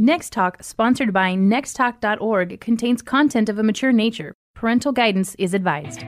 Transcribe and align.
Next 0.00 0.32
Talk, 0.32 0.62
sponsored 0.62 1.12
by 1.12 1.34
nexttalk.org, 1.34 2.60
contains 2.60 3.02
content 3.02 3.48
of 3.48 3.58
a 3.58 3.64
mature 3.64 3.90
nature. 3.90 4.32
Parental 4.54 4.92
guidance 4.92 5.34
is 5.40 5.54
advised. 5.54 6.04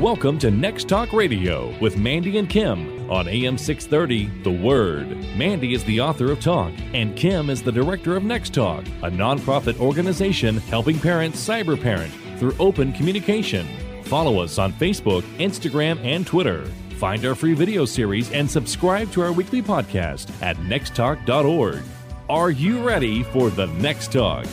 Welcome 0.00 0.40
to 0.40 0.50
Next 0.50 0.88
Talk 0.88 1.12
Radio 1.12 1.78
with 1.78 1.96
Mandy 1.96 2.38
and 2.38 2.50
Kim 2.50 3.08
on 3.08 3.28
AM 3.28 3.56
630 3.56 4.42
The 4.42 4.50
Word. 4.50 5.08
Mandy 5.36 5.74
is 5.74 5.84
the 5.84 6.00
author 6.00 6.32
of 6.32 6.40
Talk, 6.40 6.72
and 6.92 7.14
Kim 7.14 7.48
is 7.48 7.62
the 7.62 7.70
director 7.70 8.16
of 8.16 8.24
Next 8.24 8.52
Talk, 8.52 8.84
a 9.04 9.10
nonprofit 9.12 9.78
organization 9.78 10.56
helping 10.56 10.98
parents 10.98 11.38
cyber 11.38 11.80
parent 11.80 12.12
through 12.40 12.56
open 12.58 12.92
communication. 12.92 13.68
Follow 14.02 14.40
us 14.40 14.58
on 14.58 14.72
Facebook, 14.72 15.22
Instagram, 15.38 16.04
and 16.04 16.26
Twitter. 16.26 16.68
Find 17.02 17.24
our 17.24 17.34
free 17.34 17.54
video 17.54 17.84
series 17.84 18.30
and 18.30 18.48
subscribe 18.48 19.10
to 19.10 19.22
our 19.22 19.32
weekly 19.32 19.60
podcast 19.60 20.30
at 20.40 20.56
nexttalk.org. 20.58 21.82
Are 22.30 22.50
you 22.52 22.78
ready 22.78 23.24
for 23.24 23.50
the 23.50 23.66
next 23.66 24.12
talk? 24.12 24.46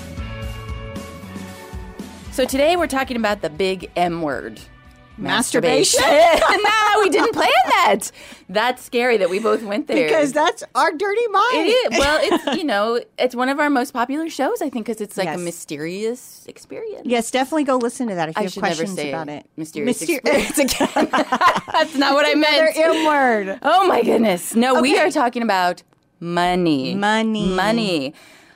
So 2.31 2.45
today 2.45 2.76
we're 2.76 2.88
talking 2.88 3.17
about 3.17 3.43
the 3.43 3.52
big 3.52 3.91
M 3.95 4.23
word. 4.23 4.59
Masturbation? 5.19 6.01
no, 6.09 6.99
we 7.01 7.09
didn't 7.09 7.33
plan 7.33 7.49
that. 7.65 8.11
That's 8.47 8.83
scary 8.83 9.17
that 9.17 9.29
we 9.29 9.39
both 9.39 9.61
went 9.63 9.87
there. 9.87 10.07
because 10.07 10.31
that's 10.33 10.63
our 10.75 10.91
dirty 10.91 11.27
mind. 11.27 11.67
it 11.67 11.93
is. 11.93 11.99
Well, 11.99 12.19
it's 12.23 12.57
you 12.57 12.63
know, 12.63 12.99
it's 13.17 13.35
one 13.35 13.49
of 13.49 13.59
our 13.59 13.69
most 13.69 13.91
popular 13.91 14.29
shows. 14.29 14.61
I 14.61 14.69
think 14.69 14.85
because 14.85 15.01
it's 15.01 15.17
like 15.17 15.27
a 15.27 15.37
mysterious 15.37 16.45
experience. 16.47 17.03
Yes, 17.05 17.31
definitely 17.31 17.65
go 17.65 17.77
listen 17.77 18.07
to 18.07 18.15
that 18.15 18.29
if 18.29 18.35
you 18.37 18.39
I 18.39 18.43
have 18.43 18.55
questions 18.55 18.97
about 18.99 19.29
it. 19.29 19.45
mysterious 19.57 20.01
Myster- 20.01 20.15
experience 20.17 20.57
again. 20.57 21.09
That's 21.11 21.95
not 21.95 22.13
what 22.13 22.25
I 22.25 22.31
Another 22.31 22.63
meant. 22.63 22.77
M 22.77 23.05
word. 23.05 23.59
Oh 23.61 23.87
my 23.87 24.01
goodness! 24.01 24.55
No, 24.55 24.81
we 24.81 24.97
are 24.97 25.11
talking 25.11 25.43
about 25.43 25.83
money. 26.20 26.95
Money. 26.95 27.49
Money. 27.49 28.13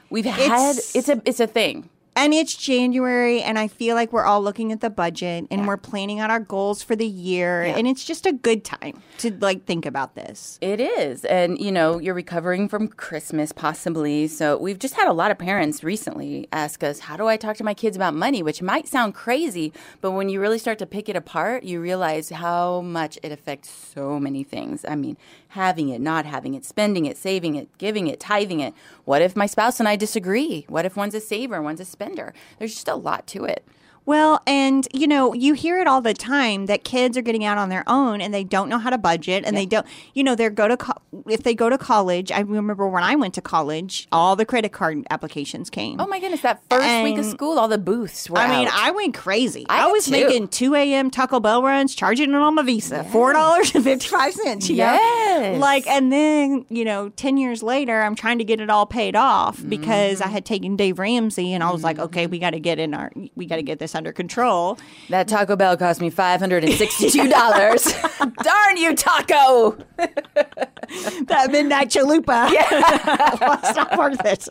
We've 0.09 0.25
had 0.25 0.71
It's- 0.71 0.95
it's 0.95 1.09
a 1.09 1.21
it's 1.25 1.39
a 1.39 1.47
thing. 1.47 1.89
And 2.15 2.33
it's 2.33 2.55
January, 2.55 3.41
and 3.41 3.57
I 3.57 3.67
feel 3.67 3.95
like 3.95 4.13
we're 4.13 4.25
all 4.25 4.41
looking 4.41 4.71
at 4.71 4.81
the 4.81 4.89
budget 4.89 5.47
and 5.49 5.67
we're 5.67 5.77
planning 5.77 6.19
out 6.19 6.29
our 6.29 6.39
goals 6.39 6.83
for 6.83 6.95
the 6.95 7.07
year, 7.07 7.63
and 7.63 7.87
it's 7.87 8.05
just 8.05 8.25
a 8.25 8.31
good 8.31 8.63
time 8.63 9.01
to 9.17 9.31
like 9.41 9.65
think 9.65 9.85
about 9.85 10.15
this. 10.15 10.59
It 10.61 10.79
is. 10.79 11.25
And, 11.25 11.59
you 11.59 11.71
know, 11.71 11.97
you're 11.97 12.13
recovering 12.13 12.69
from 12.69 12.87
Christmas 12.87 13.51
possibly. 13.51 14.27
So 14.27 14.57
we've 14.57 14.77
just 14.77 14.93
had 14.93 15.07
a 15.07 15.13
lot 15.13 15.31
of 15.31 15.39
parents 15.39 15.83
recently 15.83 16.47
ask 16.51 16.83
us, 16.83 16.99
how 16.99 17.17
do 17.17 17.27
I 17.27 17.35
talk 17.35 17.57
to 17.57 17.63
my 17.63 17.73
kids 17.73 17.95
about 17.95 18.13
money? 18.13 18.43
Which 18.43 18.61
might 18.61 18.87
sound 18.87 19.15
crazy, 19.15 19.73
but 19.99 20.11
when 20.11 20.29
you 20.29 20.39
really 20.39 20.59
start 20.59 20.77
to 20.79 20.85
pick 20.85 21.09
it 21.09 21.15
apart, 21.15 21.63
you 21.63 21.81
realize 21.81 22.29
how 22.29 22.81
much 22.81 23.17
it 23.23 23.31
affects 23.31 23.69
so 23.69 24.19
many 24.19 24.43
things. 24.43 24.85
I 24.87 24.95
mean, 24.95 25.17
having 25.53 25.89
it, 25.89 26.01
not 26.01 26.25
having 26.25 26.55
it, 26.55 26.65
spending 26.65 27.05
it, 27.05 27.15
saving 27.15 27.55
it, 27.55 27.69
giving 27.77 28.07
it, 28.07 28.19
tithing 28.19 28.59
it. 28.59 28.73
What 29.05 29.21
if 29.21 29.35
my 29.35 29.45
spouse 29.45 29.79
and 29.79 29.87
I 29.87 29.95
disagree? 29.95 30.65
What 30.67 30.85
if 30.85 30.97
one's 30.97 31.13
a 31.13 31.21
saver, 31.21 31.61
one's 31.61 31.79
a 31.79 31.85
spender? 31.85 32.33
There's 32.57 32.73
just 32.73 32.87
a 32.87 32.95
lot 32.95 33.27
to 33.27 33.45
it. 33.45 33.63
Well, 34.05 34.41
and 34.47 34.87
you 34.93 35.07
know, 35.07 35.33
you 35.33 35.53
hear 35.53 35.79
it 35.79 35.87
all 35.87 36.01
the 36.01 36.13
time 36.13 36.65
that 36.65 36.83
kids 36.83 37.17
are 37.17 37.21
getting 37.21 37.45
out 37.45 37.57
on 37.57 37.69
their 37.69 37.83
own 37.87 38.21
and 38.21 38.33
they 38.33 38.43
don't 38.43 38.69
know 38.69 38.77
how 38.77 38.89
to 38.89 38.97
budget 38.97 39.43
and 39.45 39.55
they 39.55 39.65
don't, 39.65 39.85
you 40.13 40.23
know, 40.23 40.35
they're 40.35 40.49
go 40.49 40.67
to 40.67 40.77
co- 40.77 41.01
if 41.27 41.43
they 41.43 41.53
go 41.53 41.69
to 41.69 41.77
college. 41.77 42.31
I 42.31 42.39
remember 42.39 42.87
when 42.87 43.03
I 43.03 43.15
went 43.15 43.33
to 43.35 43.41
college, 43.41 44.07
all 44.11 44.35
the 44.35 44.45
credit 44.45 44.71
card 44.71 45.05
applications 45.09 45.69
came. 45.69 45.99
Oh 45.99 46.07
my 46.07 46.19
goodness, 46.19 46.41
that 46.41 46.61
first 46.69 47.03
week 47.03 47.17
of 47.17 47.25
school, 47.25 47.59
all 47.59 47.67
the 47.67 47.77
booths 47.77 48.29
were 48.29 48.39
I 48.39 48.47
mean. 48.49 48.69
I 48.71 48.91
went 48.91 49.13
crazy. 49.13 49.65
I 49.69 49.83
I, 49.83 49.87
was 49.87 50.05
too. 50.05 50.11
making 50.11 50.47
2 50.49 50.75
a.m. 50.75 51.11
Taco 51.11 51.39
Bell 51.39 51.61
runs, 51.61 51.95
charging 51.95 52.29
it 52.31 52.35
on 52.35 52.55
my 52.55 52.63
Visa, 52.63 53.05
$4.55, 53.11 54.69
you 54.69 54.75
know? 54.77 54.83
Yes. 54.83 55.59
Like, 55.59 55.85
and 55.87 56.11
then, 56.11 56.65
you 56.69 56.85
know, 56.85 57.09
10 57.09 57.37
years 57.37 57.61
later, 57.61 58.01
I'm 58.01 58.15
trying 58.15 58.39
to 58.39 58.43
get 58.43 58.59
it 58.59 58.69
all 58.69 58.85
paid 58.85 59.15
off 59.15 59.61
because. 59.67 60.21
I 60.21 60.27
mm. 60.27 60.31
had 60.31 60.45
taken 60.45 60.75
Dave 60.75 60.99
Ramsey 60.99 61.53
and 61.53 61.63
I 61.63 61.71
was 61.71 61.83
like, 61.83 61.97
mm. 61.97 62.03
okay, 62.03 62.27
we 62.27 62.39
got 62.39 62.51
to 62.51 62.59
get 62.59 62.79
in 62.79 62.93
our, 62.93 63.11
we 63.35 63.45
got 63.45 63.57
to 63.57 63.63
get 63.63 63.79
this 63.79 63.92
under 63.95 64.11
control. 64.11 64.77
That 65.09 65.27
Taco 65.27 65.55
Bell 65.55 65.77
cost 65.77 66.01
me 66.01 66.09
five 66.09 66.39
hundred 66.39 66.63
and 66.63 66.73
sixty-two 66.73 67.29
dollars. 67.29 67.83
Darn 68.43 68.77
you, 68.77 68.95
Taco! 68.95 69.71
that 69.97 71.49
midnight 71.51 71.89
chalupa. 71.89 72.43
Yeah. 72.53 73.59
it's 73.63 73.75
not 73.75 73.97
worth 73.97 74.25
it. 74.25 74.47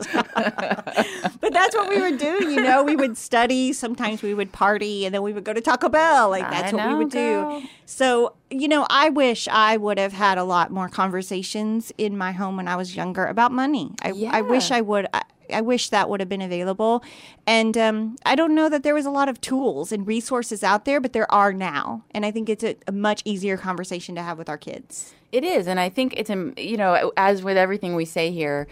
but 1.41 1.53
that's 1.53 1.75
what 1.75 1.89
we 1.89 1.99
would 1.99 2.17
do, 2.17 2.49
you 2.49 2.61
know. 2.61 2.83
We 2.83 2.95
would 2.95 3.17
study. 3.17 3.73
Sometimes 3.73 4.21
we 4.21 4.33
would 4.33 4.51
party, 4.51 5.05
and 5.05 5.13
then 5.13 5.21
we 5.21 5.33
would 5.33 5.43
go 5.43 5.53
to 5.53 5.61
Taco 5.61 5.89
Bell. 5.89 6.29
Like 6.29 6.49
that's 6.49 6.73
what 6.73 6.87
we 6.89 6.95
would 6.95 7.11
girl. 7.11 7.61
do. 7.61 7.67
So, 7.85 8.33
you 8.53 8.67
know, 8.67 8.85
I 8.89 9.09
wish 9.09 9.47
I 9.47 9.77
would 9.77 9.97
have 9.97 10.13
had 10.13 10.37
a 10.37 10.43
lot 10.43 10.71
more 10.71 10.89
conversations 10.89 11.91
in 11.97 12.17
my 12.17 12.31
home 12.31 12.57
when 12.57 12.67
I 12.67 12.75
was 12.75 12.95
younger 12.95 13.25
about 13.25 13.51
money. 13.51 13.91
I, 14.01 14.13
I 14.31 14.41
wish 14.41 14.71
I 14.71 14.81
would. 14.81 15.07
I, 15.13 15.23
I 15.51 15.61
wish 15.61 15.89
that 15.89 16.09
would 16.09 16.19
have 16.19 16.29
been 16.29 16.41
available. 16.41 17.03
And 17.45 17.77
um, 17.77 18.15
I 18.25 18.35
don't 18.35 18.55
know 18.55 18.69
that 18.69 18.83
there 18.83 18.93
was 18.93 19.05
a 19.05 19.11
lot 19.11 19.29
of 19.29 19.41
tools 19.41 19.91
and 19.91 20.07
resources 20.07 20.63
out 20.63 20.85
there, 20.85 21.01
but 21.01 21.13
there 21.13 21.31
are 21.31 21.53
now. 21.53 22.03
And 22.11 22.25
I 22.25 22.31
think 22.31 22.49
it's 22.49 22.63
a, 22.63 22.75
a 22.87 22.91
much 22.91 23.21
easier 23.25 23.57
conversation 23.57 24.15
to 24.15 24.21
have 24.21 24.37
with 24.37 24.49
our 24.49 24.57
kids. 24.57 25.13
It 25.31 25.43
is, 25.43 25.67
and 25.67 25.79
I 25.79 25.89
think 25.89 26.13
it's 26.15 26.29
um, 26.29 26.53
you 26.57 26.77
know, 26.77 27.11
as 27.17 27.43
with 27.43 27.57
everything 27.57 27.95
we 27.95 28.05
say 28.05 28.31
here, 28.31 28.67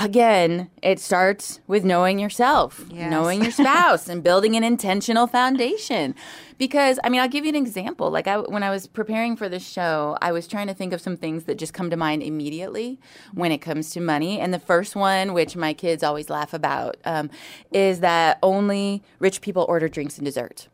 again, 0.00 0.70
it 0.82 1.00
starts 1.00 1.60
with 1.66 1.84
knowing 1.84 2.18
yourself, 2.18 2.84
Yes. 2.90 3.10
knowing 3.10 3.42
your 3.42 3.50
spouse, 3.50 4.08
and 4.08 4.22
building 4.22 4.54
an 4.56 4.64
intentional 4.64 5.26
foundation. 5.26 6.14
Because 6.56 6.98
I 7.04 7.08
mean, 7.08 7.20
I'll 7.20 7.28
give 7.28 7.44
you 7.44 7.50
an 7.50 7.56
example. 7.56 8.10
Like 8.10 8.26
I, 8.26 8.38
when 8.38 8.62
I 8.62 8.70
was 8.70 8.86
preparing 8.86 9.36
for 9.36 9.48
this 9.48 9.66
show, 9.68 10.16
I 10.22 10.32
was 10.32 10.46
trying 10.46 10.66
to 10.68 10.74
think 10.74 10.92
of 10.92 11.00
some 11.00 11.16
things 11.16 11.44
that 11.44 11.56
just 11.56 11.72
come 11.74 11.90
to 11.90 11.96
mind 11.96 12.22
immediately 12.22 12.98
when 13.34 13.52
it 13.52 13.58
comes 13.58 13.90
to 13.90 14.00
money. 14.00 14.40
And 14.40 14.52
the 14.54 14.58
first 14.58 14.96
one, 14.96 15.34
which 15.34 15.56
my 15.56 15.72
kids 15.72 16.02
always 16.02 16.30
laugh 16.30 16.52
about, 16.54 16.96
um, 17.04 17.30
is 17.72 18.00
that 18.00 18.38
only 18.42 19.02
rich 19.18 19.40
people 19.40 19.66
order 19.68 19.88
drinks 19.88 20.16
and 20.18 20.24
dessert. 20.24 20.68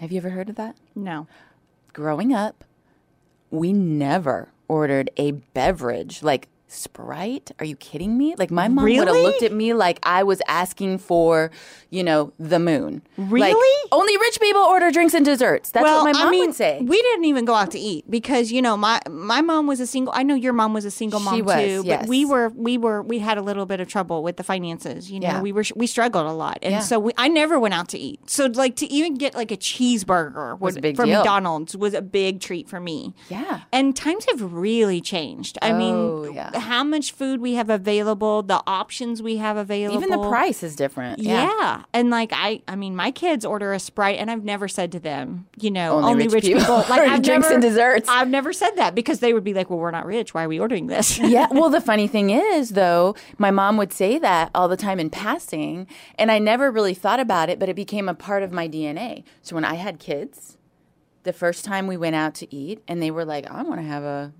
Have 0.00 0.12
you 0.12 0.18
ever 0.18 0.30
heard 0.30 0.48
of 0.48 0.56
that? 0.56 0.76
No. 0.94 1.26
growing 1.92 2.32
up, 2.34 2.62
we 3.50 3.72
never 3.72 4.50
ordered 4.68 5.08
a 5.16 5.30
beverage 5.32 6.22
like 6.22 6.48
Sprite. 6.68 7.50
Are 7.58 7.64
you 7.64 7.76
kidding 7.76 8.18
me? 8.18 8.34
Like 8.36 8.50
my 8.50 8.68
mom 8.68 8.84
would 8.84 9.08
have 9.08 9.16
looked 9.16 9.42
at 9.42 9.52
me 9.52 9.72
like 9.72 9.98
I 10.02 10.22
was 10.24 10.42
asking 10.48 10.98
for, 10.98 11.50
you 11.90 12.02
know, 12.02 12.32
the 12.38 12.58
moon. 12.58 13.02
Like, 13.16 13.30
Really? 13.30 13.88
only 13.92 14.16
rich 14.18 14.40
people 14.40 14.60
order 14.62 14.90
drinks 14.90 15.14
and 15.14 15.24
desserts. 15.24 15.70
That's 15.70 15.84
what 15.84 16.04
my 16.04 16.12
mom 16.12 16.28
I 16.28 16.30
mean, 16.30 16.46
would 16.46 16.54
say. 16.56 16.80
We 16.82 17.00
didn't 17.00 17.24
even 17.26 17.44
go 17.44 17.54
out 17.54 17.70
to 17.72 17.78
eat 17.78 18.10
because 18.10 18.50
you 18.52 18.60
know 18.62 18.76
my 18.76 19.00
my 19.08 19.40
mom 19.42 19.66
was 19.66 19.80
a 19.80 19.86
single. 19.86 20.12
I 20.16 20.22
know 20.22 20.34
your 20.34 20.52
mom 20.52 20.72
was 20.74 20.84
a 20.84 20.90
single 20.90 21.20
mom 21.20 21.44
was, 21.44 21.54
too, 21.56 21.82
yes. 21.84 22.00
but 22.02 22.08
we 22.08 22.24
were 22.24 22.48
we 22.50 22.78
were 22.78 23.02
we 23.02 23.18
had 23.20 23.38
a 23.38 23.42
little 23.42 23.66
bit 23.66 23.80
of 23.80 23.88
trouble 23.88 24.22
with 24.22 24.36
the 24.36 24.44
finances. 24.44 25.10
You 25.10 25.20
know, 25.20 25.28
Yeah. 25.28 25.40
we 25.42 25.52
were 25.52 25.64
we 25.76 25.86
struggled 25.86 26.26
a 26.26 26.32
lot, 26.32 26.58
and 26.62 26.72
Yeah. 26.72 26.80
so 26.80 26.98
we, 26.98 27.12
I 27.16 27.28
never 27.28 27.58
went 27.60 27.74
out 27.74 27.88
to 27.90 27.98
eat. 27.98 28.28
So 28.28 28.46
like 28.46 28.76
to 28.76 28.86
even 28.92 29.14
get 29.14 29.34
like 29.34 29.50
a 29.52 29.56
cheeseburger 29.56 30.58
Was 30.60 30.76
a 30.76 30.80
big 30.80 30.96
from 30.96 31.06
deal. 31.08 31.18
McDonald's 31.18 31.76
was 31.76 31.94
a 31.94 32.02
big 32.02 32.40
treat 32.40 32.68
for 32.68 32.80
me. 32.80 33.14
Yeah. 33.28 33.60
and 33.72 33.94
times 33.96 34.26
have 34.30 34.42
really 34.52 35.00
changed. 35.00 35.58
I 35.62 35.70
Oh, 35.70 35.78
mean, 35.78 36.34
yeah. 36.34 36.50
How 36.58 36.82
much 36.84 37.12
food 37.12 37.40
we 37.40 37.54
have 37.54 37.70
available, 37.70 38.42
the 38.42 38.62
options 38.66 39.22
we 39.22 39.36
have 39.38 39.56
available, 39.56 39.96
Even 40.02 40.10
the 40.10 40.28
price 40.28 40.62
is 40.62 40.76
different. 40.76 41.18
yeah. 41.18 41.84
And 41.92 42.10
like 42.10 42.30
I 42.32 42.62
I 42.68 42.76
mean 42.76 42.94
my 42.96 43.10
kids 43.10 43.44
order 43.44 43.72
a 43.72 43.78
Sprite 43.78 44.18
and 44.18 44.30
I've 44.30 44.44
never 44.44 44.68
said 44.68 44.92
to 44.92 45.00
them, 45.00 45.46
you 45.60 45.70
know, 45.70 45.92
Only 45.96 46.12
only, 46.12 46.24
rich 46.24 46.32
rich, 46.34 46.44
people 46.44 46.60
people, 46.60 46.76
like 46.88 47.00
I've 47.08 47.22
drinks 47.22 47.44
never, 47.46 47.54
and 47.54 47.62
desserts. 47.62 48.08
I've 48.08 48.28
never 48.28 48.52
said 48.52 48.72
that 48.76 48.94
because 48.94 49.20
they 49.20 49.32
would 49.32 49.44
be 49.44 49.54
like, 49.54 49.70
"Well, 49.70 49.78
we're 49.78 49.90
not 49.90 50.06
rich. 50.06 50.34
Why 50.34 50.44
are 50.44 50.48
we 50.48 50.58
ordering 50.58 50.86
this?" 50.86 51.18
yeah. 51.18 51.46
Well, 51.50 51.70
the 51.70 51.80
funny 51.80 52.08
thing 52.08 52.30
is, 52.30 52.70
though, 52.70 53.14
my 53.38 53.50
mom 53.50 53.76
would 53.76 53.92
say 53.92 54.18
that 54.18 54.50
all 54.54 54.68
the 54.68 54.76
time 54.76 54.98
in 55.00 55.10
passing, 55.10 55.86
and 56.18 56.30
I 56.30 56.38
never 56.38 56.70
really 56.70 56.94
thought 56.94 57.20
about 57.20 57.48
it, 57.48 57.58
but 57.58 57.68
it 57.68 57.74
became 57.76 58.08
a 58.08 58.14
part 58.14 58.42
of 58.42 58.52
my 58.52 58.68
DNA. 58.68 59.24
So 59.42 59.54
when 59.54 59.64
I 59.64 59.74
had 59.74 59.98
kids, 59.98 60.56
the 61.24 61.32
first 61.32 61.64
time 61.64 61.86
we 61.86 61.96
went 61.96 62.16
out 62.16 62.34
to 62.36 62.54
eat, 62.54 62.82
and 62.88 63.02
they 63.02 63.10
were 63.10 63.24
like, 63.24 63.50
"I 63.50 63.62
want 63.62 63.80
to 63.80 63.86
have 63.86 64.02
a." 64.02 64.32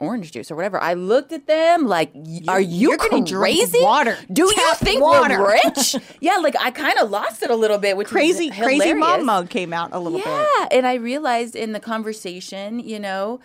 Orange 0.00 0.30
juice 0.30 0.50
or 0.50 0.56
whatever. 0.56 0.80
I 0.80 0.94
looked 0.94 1.32
at 1.32 1.46
them 1.46 1.86
like, 1.86 2.10
"Y- 2.14 2.42
"Are 2.46 2.60
you 2.60 2.90
you're 2.90 2.96
gonna 2.96 3.24
drink 3.24 3.58
crazy? 3.58 3.82
water. 3.82 4.16
Do 4.32 4.42
you 4.44 4.74
think 4.76 5.02
water." 5.02 5.40
we're 5.40 5.52
rich?" 5.64 5.96
yeah, 6.20 6.36
like 6.36 6.54
I 6.60 6.70
kind 6.70 6.98
of 6.98 7.10
lost 7.10 7.42
it 7.42 7.50
a 7.50 7.56
little 7.56 7.78
bit, 7.78 7.96
which 7.96 8.06
crazy 8.08 8.48
was 8.48 8.58
crazy 8.58 8.94
mom 8.94 9.26
mode 9.26 9.50
came 9.50 9.72
out 9.72 9.90
a 9.92 9.98
little 9.98 10.18
bit. 10.18 10.26
Yeah, 10.28 10.68
and 10.70 10.86
I 10.86 10.94
realized 10.94 11.56
in 11.56 11.72
the 11.72 11.80
conversation, 11.80 12.78
you 12.78 13.00
know, 13.00 13.40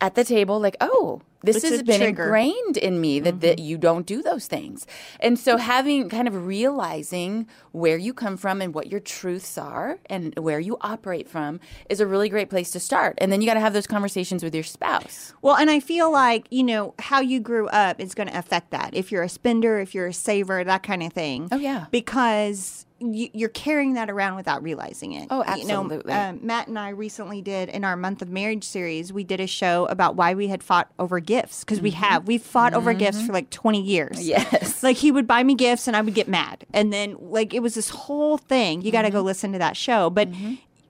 at 0.00 0.14
the 0.14 0.24
table, 0.24 0.58
like, 0.60 0.76
oh, 0.80 1.22
this 1.42 1.56
It's 1.56 1.70
has 1.70 1.82
been 1.82 2.00
trigger. 2.00 2.24
ingrained 2.24 2.76
in 2.76 3.00
me 3.00 3.18
that, 3.20 3.40
that 3.40 3.56
mm-hmm. 3.56 3.66
you 3.66 3.78
don't 3.78 4.04
do 4.04 4.22
those 4.22 4.46
things. 4.46 4.86
And 5.20 5.38
so 5.38 5.56
having 5.56 6.08
kind 6.10 6.28
of 6.28 6.46
realizing 6.46 7.46
where 7.72 7.96
you 7.96 8.12
come 8.12 8.36
from 8.36 8.60
and 8.60 8.74
what 8.74 8.88
your 8.90 9.00
truths 9.00 9.56
are 9.56 9.98
and 10.06 10.38
where 10.38 10.60
you 10.60 10.76
operate 10.82 11.28
from 11.28 11.58
is 11.88 11.98
a 11.98 12.06
really 12.06 12.28
great 12.28 12.50
place 12.50 12.70
to 12.72 12.80
start. 12.80 13.14
And 13.18 13.32
then 13.32 13.40
you 13.40 13.46
got 13.46 13.54
to 13.54 13.60
have 13.60 13.72
those 13.72 13.86
conversations 13.86 14.44
with 14.44 14.54
your 14.54 14.64
spouse. 14.64 15.32
Well, 15.40 15.56
and 15.56 15.70
I 15.70 15.80
feel 15.80 16.12
like, 16.12 16.46
you 16.50 16.62
know, 16.62 16.94
how 16.98 17.20
you 17.20 17.40
grew 17.40 17.68
up 17.68 18.00
is 18.00 18.14
going 18.14 18.28
to 18.28 18.38
affect 18.38 18.70
that. 18.72 18.90
If 18.92 19.10
you're 19.10 19.22
a 19.22 19.28
spender, 19.28 19.80
if 19.80 19.94
you're 19.94 20.08
a 20.08 20.14
saver, 20.14 20.62
that 20.62 20.82
kind 20.82 21.02
of 21.02 21.12
thing. 21.14 21.48
Oh, 21.52 21.56
yeah. 21.56 21.86
Because 21.90 22.84
you're 23.00 23.48
carrying 23.48 23.94
that 23.94 24.10
around 24.10 24.36
without 24.36 24.62
realizing 24.62 25.12
it. 25.12 25.28
Oh, 25.30 25.38
You 25.56 25.64
know, 25.66 25.80
absolutely. 25.80 26.12
um, 26.12 26.40
Matt 26.42 26.68
and 26.68 26.78
I 26.78 26.90
recently 26.90 27.40
did 27.40 27.68
in 27.70 27.82
our 27.84 27.96
month 27.96 28.20
of 28.22 28.28
marriage 28.28 28.64
series. 28.64 29.12
We 29.12 29.24
did 29.24 29.40
a 29.40 29.46
show 29.46 29.86
about 29.86 30.16
why 30.16 30.34
we 30.34 30.48
had 30.48 30.62
fought 30.62 30.90
over 30.98 31.18
gifts 31.20 31.64
because 31.64 31.80
we 31.80 31.90
have 31.92 32.26
we've 32.26 32.42
fought 32.42 32.74
over 32.74 32.92
gifts 32.92 33.22
for 33.24 33.32
like 33.32 33.48
20 33.50 33.80
years. 33.82 34.18
Mm-hmm. 34.18 34.28
Yes. 34.28 34.82
Like 34.82 34.96
he 34.98 35.10
would 35.10 35.26
buy 35.26 35.42
me 35.42 35.54
gifts 35.54 35.88
and 35.88 35.96
I 35.96 36.00
would 36.02 36.14
get 36.14 36.28
mad. 36.28 36.66
And 36.74 36.92
then 36.92 37.16
like 37.18 37.54
it 37.54 37.60
was 37.60 37.74
this 37.74 37.88
whole 37.88 38.36
thing. 38.38 38.82
You 38.82 38.92
got 38.92 39.02
to 39.02 39.08
Mm-hmm. 39.08 39.16
go 39.16 39.22
listen 39.22 39.52
to 39.52 39.58
that 39.58 39.76
show. 39.76 40.10
But 40.10 40.28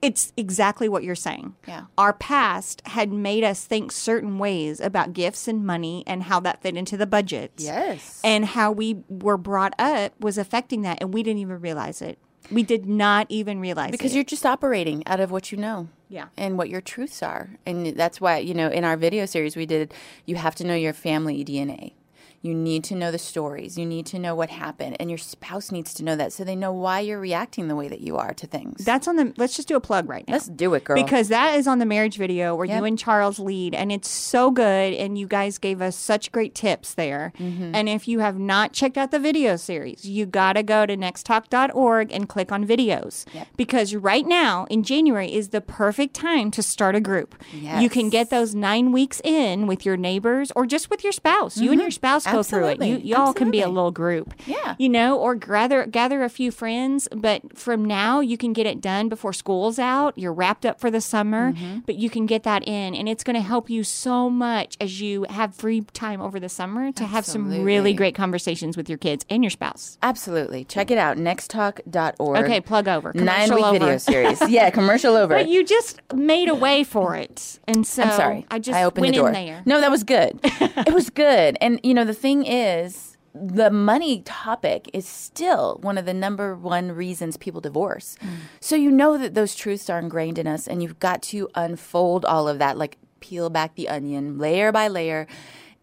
it's 0.01 0.33
exactly 0.35 0.89
what 0.89 1.03
you're 1.03 1.15
saying. 1.15 1.55
Yeah. 1.67 1.85
Our 1.97 2.13
past 2.13 2.81
had 2.87 3.11
made 3.11 3.43
us 3.43 3.65
think 3.65 3.91
certain 3.91 4.39
ways 4.39 4.79
about 4.79 5.13
gifts 5.13 5.47
and 5.47 5.65
money 5.65 6.03
and 6.07 6.23
how 6.23 6.39
that 6.41 6.61
fit 6.61 6.75
into 6.75 6.97
the 6.97 7.05
budgets. 7.05 7.63
Yes. 7.63 8.19
And 8.23 8.45
how 8.45 8.71
we 8.71 9.03
were 9.07 9.37
brought 9.37 9.73
up 9.77 10.19
was 10.19 10.37
affecting 10.37 10.81
that 10.81 10.97
and 11.01 11.13
we 11.13 11.21
didn't 11.23 11.39
even 11.39 11.61
realize 11.61 12.01
it. 12.01 12.17
We 12.51 12.63
did 12.63 12.85
not 12.85 13.27
even 13.29 13.59
realize 13.59 13.89
it. 13.89 13.91
because 13.91 14.11
it. 14.11 14.15
you're 14.15 14.23
just 14.23 14.45
operating 14.45 15.05
out 15.07 15.19
of 15.19 15.31
what 15.31 15.51
you 15.51 15.57
know. 15.57 15.89
Yeah. 16.09 16.27
And 16.35 16.57
what 16.57 16.69
your 16.69 16.81
truths 16.81 17.23
are. 17.23 17.51
And 17.65 17.95
that's 17.95 18.19
why, 18.19 18.39
you 18.39 18.53
know, 18.53 18.67
in 18.67 18.83
our 18.83 18.97
video 18.97 19.25
series 19.25 19.55
we 19.55 19.65
did, 19.65 19.93
you 20.25 20.35
have 20.35 20.55
to 20.55 20.65
know 20.65 20.75
your 20.75 20.91
family 20.91 21.45
DNA. 21.45 21.93
You 22.41 22.55
need 22.55 22.83
to 22.85 22.95
know 22.95 23.11
the 23.11 23.19
stories. 23.19 23.77
You 23.77 23.85
need 23.85 24.05
to 24.07 24.19
know 24.19 24.33
what 24.33 24.49
happened. 24.49 24.97
And 24.99 25.09
your 25.09 25.17
spouse 25.17 25.71
needs 25.71 25.93
to 25.95 26.03
know 26.03 26.15
that 26.15 26.33
so 26.33 26.43
they 26.43 26.55
know 26.55 26.71
why 26.71 26.99
you're 27.01 27.19
reacting 27.19 27.67
the 27.67 27.75
way 27.75 27.87
that 27.87 28.01
you 28.01 28.17
are 28.17 28.33
to 28.33 28.47
things. 28.47 28.83
That's 28.83 29.07
on 29.07 29.15
the 29.15 29.33
let's 29.37 29.55
just 29.55 29.67
do 29.67 29.75
a 29.75 29.81
plug 29.81 30.09
right 30.09 30.27
now. 30.27 30.33
Let's 30.33 30.47
do 30.47 30.73
it, 30.73 30.83
girl. 30.83 31.01
Because 31.01 31.27
that 31.27 31.55
is 31.55 31.67
on 31.67 31.79
the 31.79 31.85
marriage 31.85 32.17
video 32.17 32.55
where 32.55 32.65
Yep. 32.65 32.77
you 32.77 32.85
and 32.85 32.97
Charles 32.97 33.37
lead, 33.39 33.75
and 33.75 33.91
it's 33.91 34.09
so 34.09 34.49
good. 34.49 34.93
And 34.93 35.17
you 35.17 35.27
guys 35.27 35.57
gave 35.57 35.81
us 35.81 35.95
such 35.95 36.31
great 36.31 36.55
tips 36.55 36.93
there. 36.93 37.33
Mm-hmm. 37.39 37.75
And 37.75 37.87
if 37.89 38.07
you 38.07 38.19
have 38.19 38.39
not 38.39 38.73
checked 38.73 38.97
out 38.97 39.11
the 39.11 39.19
video 39.19 39.55
series, 39.55 40.05
you 40.05 40.25
got 40.25 40.53
to 40.53 40.63
go 40.63 40.85
to 40.85 40.97
nexttalk.org 40.97 42.11
and 42.11 42.27
click 42.27 42.51
on 42.51 42.65
videos. 42.65 43.25
Yep. 43.33 43.47
Because 43.57 43.95
right 43.95 44.25
now 44.25 44.65
in 44.69 44.83
January 44.83 45.33
is 45.33 45.49
the 45.49 45.61
perfect 45.61 46.13
time 46.15 46.51
to 46.51 46.63
start 46.63 46.95
a 46.95 46.99
group. 46.99 47.35
You 47.53 47.89
can 47.89 48.09
get 48.09 48.29
those 48.29 48.55
nine 48.55 48.91
weeks 48.91 49.21
in 49.23 49.67
with 49.67 49.85
your 49.85 49.97
neighbors 49.97 50.51
or 50.55 50.65
just 50.65 50.89
with 50.89 51.03
your 51.03 51.13
spouse. 51.13 51.57
You 51.57 51.71
and 51.71 51.81
your 51.81 51.91
spouse 51.91 52.25
go 52.31 52.43
through 52.43 52.65
it. 52.67 52.77
You. 52.79 52.83
Absolutely. 52.83 53.09
y'all 53.09 53.33
can 53.33 53.51
be 53.51 53.61
a 53.61 53.67
little 53.69 53.91
group. 53.91 54.33
Yeah. 54.45 54.75
You 54.79 54.89
know, 54.89 55.17
or 55.17 55.35
gather 55.35 55.85
gather 55.85 56.23
a 56.23 56.29
few 56.29 56.51
friends, 56.51 57.07
but 57.15 57.57
from 57.57 57.85
now 57.85 58.19
you 58.19 58.37
can 58.37 58.53
get 58.53 58.65
it 58.65 58.81
done 58.81 59.09
before 59.09 59.33
school's 59.33 59.79
out. 59.79 60.17
You're 60.17 60.33
wrapped 60.33 60.65
up 60.65 60.79
for 60.79 60.89
the 60.91 61.01
summer, 61.01 61.51
Mm-hmm. 61.53 61.79
but 61.85 61.95
you 61.95 62.09
can 62.09 62.25
get 62.25 62.43
that 62.43 62.67
in 62.67 62.95
and 62.95 63.07
it's 63.09 63.23
going 63.23 63.35
to 63.35 63.41
help 63.41 63.69
you 63.69 63.83
so 63.83 64.29
much 64.29 64.77
as 64.79 65.01
you 65.01 65.25
have 65.29 65.53
free 65.55 65.81
time 65.93 66.21
over 66.21 66.39
the 66.39 66.49
summer 66.49 66.91
to 66.93 67.05
have 67.05 67.25
some 67.25 67.63
really 67.63 67.93
great 67.93 68.15
conversations 68.15 68.77
with 68.77 68.87
your 68.89 68.97
kids 68.97 69.25
and 69.29 69.43
your 69.43 69.49
spouse. 69.49 69.97
Absolutely. 70.01 70.63
Check 70.65 70.91
it 70.91 70.97
out. 70.97 71.17
Nexttalk.org. 71.17 72.43
Okay, 72.43 72.61
plug 72.61 72.87
over. 72.87 73.11
Nine 73.13 73.49
Commercial 73.49 73.55
week 73.55 73.65
over. 73.65 73.79
video 73.79 73.97
series. 73.97 74.49
Yeah, 74.49 74.69
commercial 74.69 75.15
over. 75.15 75.35
But 75.35 75.49
you 75.49 75.63
just 75.63 76.01
made 76.13 76.49
a 76.49 76.55
way 76.55 76.83
for 76.83 77.15
it. 77.15 77.59
And 77.67 77.85
so 77.85 78.03
I'm 78.03 78.11
sorry. 78.11 78.45
I 78.51 78.59
just 78.59 78.79
opened 78.79 79.01
went 79.01 79.15
the 79.15 79.19
door. 79.21 79.27
in 79.29 79.33
there. 79.33 79.61
No, 79.65 79.79
that 79.81 79.91
was 79.91 80.03
good. 80.03 80.39
it 80.43 80.93
was 80.93 81.09
good. 81.09 81.57
And 81.61 81.79
you 81.83 81.93
know, 81.93 82.05
the 82.05 82.13
thing 82.21 82.45
is, 82.45 83.17
the 83.33 83.71
money 83.71 84.21
topic 84.21 84.89
is 84.93 85.07
still 85.07 85.79
one 85.81 85.97
of 85.97 86.05
the 86.05 86.13
number 86.13 86.55
one 86.55 86.91
reasons 86.91 87.37
people 87.37 87.61
divorce. 87.61 88.17
Mm. 88.21 88.29
So 88.59 88.75
you 88.75 88.91
know 88.91 89.17
that 89.17 89.33
those 89.33 89.55
truths 89.55 89.89
are 89.89 89.99
ingrained 89.99 90.37
in 90.37 90.47
us, 90.47 90.67
and 90.67 90.83
you've 90.83 90.99
got 90.99 91.21
to 91.23 91.49
unfold 91.55 92.25
all 92.25 92.47
of 92.47 92.59
that, 92.59 92.77
like 92.77 92.97
peel 93.19 93.49
back 93.49 93.75
the 93.75 93.87
onion 93.87 94.37
layer 94.37 94.71
by 94.71 94.87
layer, 94.87 95.27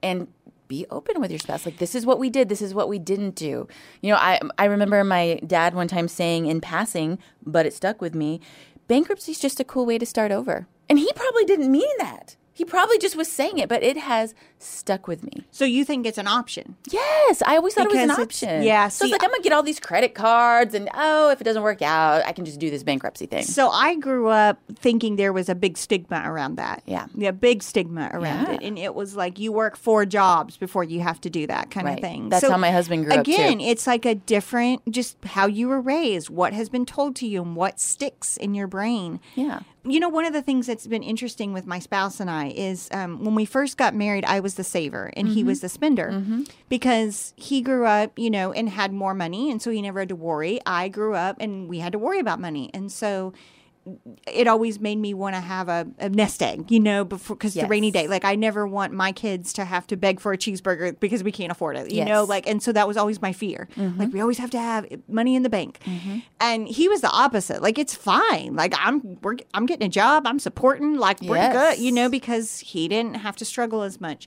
and 0.02 0.28
be 0.68 0.84
open 0.90 1.20
with 1.20 1.30
your 1.30 1.40
spouse. 1.40 1.64
Like 1.64 1.78
this 1.78 1.94
is 1.94 2.04
what 2.04 2.18
we 2.18 2.28
did. 2.28 2.48
This 2.48 2.62
is 2.62 2.74
what 2.74 2.88
we 2.88 2.98
didn't 2.98 3.34
do. 3.34 3.66
You 4.02 4.12
know, 4.12 4.18
I 4.18 4.40
I 4.58 4.66
remember 4.66 5.02
my 5.02 5.40
dad 5.46 5.74
one 5.74 5.88
time 5.88 6.08
saying 6.08 6.46
in 6.46 6.60
passing, 6.60 7.18
but 7.44 7.66
it 7.66 7.72
stuck 7.72 8.00
with 8.00 8.14
me. 8.14 8.40
Bankruptcy 8.86 9.32
is 9.32 9.40
just 9.40 9.60
a 9.60 9.64
cool 9.64 9.86
way 9.86 9.98
to 9.98 10.06
start 10.06 10.30
over, 10.30 10.66
and 10.88 10.98
he 10.98 11.10
probably 11.14 11.44
didn't 11.44 11.72
mean 11.72 11.96
that. 11.98 12.36
He 12.52 12.64
probably 12.64 12.98
just 12.98 13.16
was 13.16 13.30
saying 13.30 13.58
it, 13.58 13.68
but 13.68 13.84
it 13.84 13.96
has 13.96 14.34
stuck 14.58 15.06
with 15.08 15.22
me. 15.24 15.44
So 15.50 15.64
you 15.64 15.84
think 15.84 16.06
it's 16.06 16.18
an 16.18 16.26
option? 16.26 16.76
Yes, 16.90 17.42
I 17.46 17.56
always 17.56 17.74
thought 17.74 17.86
it 17.86 17.92
was 17.92 17.98
an 18.02 18.10
option. 18.10 18.62
yeah, 18.62 18.88
so 18.88 19.04
it's 19.04 19.12
like 19.12 19.22
I'm 19.22 19.30
gonna 19.30 19.42
get 19.42 19.52
all 19.52 19.62
these 19.62 19.80
credit 19.80 20.14
cards, 20.14 20.74
and 20.74 20.88
oh, 20.94 21.30
if 21.30 21.40
it 21.40 21.44
doesn't 21.44 21.62
work 21.62 21.82
out, 21.82 22.24
I 22.26 22.32
can 22.32 22.44
just 22.44 22.58
do 22.58 22.70
this 22.70 22.82
bankruptcy 22.82 23.26
thing. 23.26 23.44
So 23.44 23.68
I 23.70 23.94
grew 23.96 24.28
up 24.28 24.58
thinking 24.76 25.16
there 25.16 25.32
was 25.32 25.48
a 25.48 25.54
big 25.54 25.76
stigma 25.78 26.22
around 26.24 26.56
that. 26.56 26.82
Yeah. 26.86 27.06
Yeah, 27.14 27.30
big 27.30 27.62
stigma 27.62 28.10
around 28.12 28.46
Yeah. 28.46 28.52
it. 28.52 28.62
And 28.62 28.78
it 28.78 28.94
was 28.94 29.16
like 29.16 29.38
you 29.38 29.52
work 29.52 29.76
four 29.76 30.04
jobs 30.06 30.56
before 30.56 30.84
you 30.84 31.00
have 31.00 31.20
to 31.22 31.30
do 31.30 31.46
that 31.46 31.70
kind 31.70 31.86
Right. 31.86 31.98
of 31.98 32.00
thing. 32.02 32.28
That's 32.28 32.46
how 32.48 32.56
my 32.56 32.70
husband 32.70 33.04
grew 33.04 33.14
up, 33.14 33.24
too. 33.24 33.32
Again, 33.32 33.60
it's 33.60 33.86
like 33.86 34.04
a 34.04 34.14
different 34.14 34.90
just 34.90 35.16
how 35.24 35.46
you 35.46 35.68
were 35.68 35.80
raised, 35.80 36.30
what 36.30 36.52
has 36.52 36.68
been 36.68 36.86
told 36.86 37.16
to 37.16 37.26
you 37.26 37.42
and 37.42 37.56
what 37.56 37.80
sticks 37.80 38.36
in 38.36 38.54
your 38.54 38.66
brain. 38.66 39.20
Yeah. 39.34 39.60
You 39.84 40.00
know, 40.00 40.08
one 40.10 40.26
of 40.26 40.32
the 40.34 40.42
things 40.42 40.66
that's 40.66 40.86
been 40.86 41.02
interesting 41.02 41.52
with 41.54 41.64
my 41.66 41.78
spouse 41.78 42.20
and 42.20 42.28
I 42.30 42.48
is 42.48 42.88
um, 42.92 43.24
when 43.24 43.34
we 43.34 43.44
first 43.46 43.78
got 43.78 43.94
married, 43.94 44.24
I 44.26 44.40
was 44.40 44.47
the 44.54 44.64
saver 44.64 45.10
and 45.16 45.28
he 45.28 45.40
Mm-hmm. 45.40 45.48
was 45.48 45.60
the 45.60 45.68
spender 45.68 46.22
because 46.68 47.32
he 47.36 47.60
grew 47.62 47.86
up, 47.86 48.18
you 48.18 48.30
know, 48.30 48.52
and 48.52 48.68
had 48.68 48.92
more 48.92 49.14
money. 49.14 49.50
And 49.50 49.60
so 49.62 49.70
he 49.70 49.82
never 49.82 50.00
had 50.00 50.08
to 50.10 50.16
worry. 50.16 50.60
I 50.66 50.88
grew 50.88 51.14
up 51.14 51.36
and 51.40 51.68
we 51.68 51.78
had 51.78 51.92
to 51.92 51.98
worry 51.98 52.18
about 52.18 52.40
money. 52.40 52.70
And 52.74 52.90
so 52.90 53.32
it 54.26 54.46
always 54.46 54.80
made 54.80 54.96
me 54.98 55.14
want 55.14 55.34
to 55.34 55.40
have 55.40 55.68
a, 55.68 55.86
a 55.98 56.08
nest 56.08 56.42
egg, 56.42 56.70
you 56.70 56.80
know, 56.80 57.04
before 57.04 57.36
because 57.36 57.54
the 57.54 57.66
rainy 57.66 57.90
day. 57.90 58.08
Like 58.08 58.24
I 58.24 58.34
never 58.34 58.66
want 58.66 58.92
my 58.92 59.12
kids 59.12 59.52
to 59.54 59.64
have 59.64 59.86
to 59.88 59.96
beg 59.96 60.20
for 60.20 60.32
a 60.32 60.38
cheeseburger 60.38 60.98
because 60.98 61.22
we 61.22 61.32
can't 61.32 61.52
afford 61.52 61.76
it, 61.76 61.90
you 61.92 62.04
know. 62.04 62.24
Like, 62.24 62.46
and 62.46 62.62
so 62.62 62.72
that 62.72 62.86
was 62.86 62.96
always 62.96 63.20
my 63.22 63.32
fear. 63.32 63.68
Mm-hmm. 63.76 63.98
Like 63.98 64.12
we 64.12 64.20
always 64.20 64.38
have 64.38 64.50
to 64.50 64.58
have 64.60 64.86
money 65.08 65.34
in 65.34 65.42
the 65.42 65.50
bank. 65.50 65.78
Mm-hmm. 65.84 66.18
And 66.40 66.68
he 66.68 66.88
was 66.88 67.00
the 67.00 67.10
opposite. 67.10 67.62
Like 67.62 67.78
it's 67.78 67.94
fine. 67.94 68.54
Like 68.54 68.74
I'm 68.76 69.18
we're, 69.22 69.36
I'm 69.54 69.66
getting 69.66 69.86
a 69.86 69.90
job. 69.90 70.26
I'm 70.26 70.38
supporting. 70.38 70.96
Like 70.96 71.20
we're 71.22 71.36
Yes. 71.36 71.76
good, 71.76 71.82
you 71.84 71.92
know, 71.92 72.08
because 72.08 72.58
he 72.60 72.88
didn't 72.88 73.14
have 73.14 73.36
to 73.36 73.44
struggle 73.44 73.82
as 73.82 74.00
much. 74.00 74.26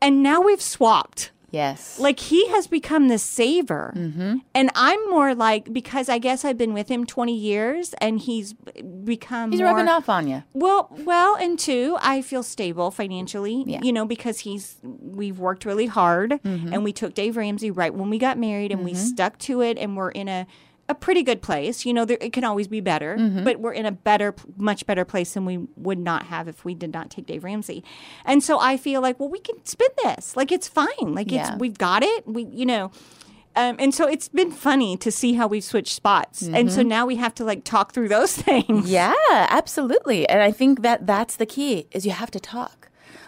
And 0.00 0.22
now 0.22 0.40
we've 0.40 0.60
swapped 0.62 1.30
Yes. 1.54 1.98
like 1.98 2.18
he 2.20 2.48
has 2.48 2.66
become 2.66 3.08
the 3.08 3.18
saver 3.18 3.92
Mm-hmm. 3.96 4.36
and 4.54 4.70
i'm 4.74 5.00
more 5.10 5.34
like 5.34 5.72
because 5.72 6.08
i 6.08 6.18
guess 6.18 6.44
i've 6.44 6.58
been 6.58 6.74
with 6.74 6.88
him 6.88 7.06
20 7.06 7.34
years 7.34 7.94
and 8.04 8.18
he's 8.20 8.52
become 9.04 9.50
he's 9.52 9.60
more, 9.60 9.70
rubbing 9.70 9.88
off 9.88 10.08
on 10.08 10.26
you. 10.28 10.42
well 10.52 10.88
well 11.04 11.36
and 11.36 11.58
two 11.58 11.96
i 12.00 12.20
feel 12.22 12.42
stable 12.42 12.90
financially 12.90 13.62
Yeah. 13.66 13.80
you 13.82 13.92
know 13.92 14.04
because 14.04 14.40
he's 14.40 14.76
we've 14.82 15.38
worked 15.38 15.64
really 15.64 15.86
hard 15.86 16.32
Mm-hmm. 16.44 16.72
and 16.72 16.84
we 16.84 16.92
took 16.92 17.14
dave 17.14 17.36
ramsey 17.36 17.70
right 17.70 17.94
when 17.94 18.10
we 18.10 18.18
got 18.18 18.38
married 18.38 18.72
and 18.72 18.84
we 18.84 18.94
stuck 18.94 19.38
to 19.40 19.60
it 19.62 19.78
and 19.78 19.96
we're 19.96 20.10
in 20.10 20.28
a 20.28 20.46
a 20.88 20.94
pretty 20.94 21.22
good 21.22 21.40
place 21.40 21.86
you 21.86 21.94
know 21.94 22.04
there, 22.04 22.18
it 22.20 22.32
can 22.32 22.44
always 22.44 22.68
be 22.68 22.80
better 22.80 23.16
Mm-hmm. 23.18 23.44
but 23.44 23.60
we're 23.60 23.72
in 23.72 23.86
a 23.86 23.92
better 23.92 24.34
much 24.56 24.84
better 24.86 25.04
place 25.04 25.32
than 25.34 25.44
we 25.46 25.58
would 25.76 25.98
not 25.98 26.24
have 26.26 26.46
if 26.48 26.64
we 26.64 26.74
did 26.74 26.92
not 26.92 27.10
take 27.10 27.26
dave 27.26 27.42
ramsey 27.44 27.82
and 28.24 28.42
so 28.42 28.58
i 28.60 28.76
feel 28.76 29.00
like 29.00 29.18
well 29.18 29.28
we 29.30 29.38
can 29.40 29.64
spin 29.64 29.88
this 30.02 30.36
like 30.36 30.52
it's 30.52 30.68
fine 30.68 31.14
like 31.14 31.30
Yeah. 31.30 31.52
it's 31.52 31.60
we've 31.60 31.78
got 31.78 32.02
it 32.02 32.26
we 32.26 32.44
you 32.46 32.66
know 32.66 32.90
um, 33.56 33.76
and 33.78 33.94
so 33.94 34.08
it's 34.08 34.28
been 34.28 34.50
funny 34.50 34.96
to 34.96 35.12
see 35.12 35.34
how 35.34 35.46
we've 35.46 35.62
switched 35.62 35.94
spots 35.94 36.42
and 36.42 36.72
so 36.72 36.82
now 36.82 37.06
we 37.06 37.14
have 37.16 37.32
to 37.36 37.44
like 37.44 37.62
talk 37.62 37.92
through 37.92 38.08
those 38.08 38.34
things 38.48 38.90
Yeah, 38.90 39.14
absolutely. 39.30 40.28
And 40.28 40.42
I 40.42 40.50
think 40.50 40.82
that 40.82 41.06
that's 41.06 41.36
the 41.36 41.46
key 41.46 41.86
is 41.92 42.04
you 42.04 42.10
have 42.10 42.32
to 42.32 42.40
talk. 42.40 42.83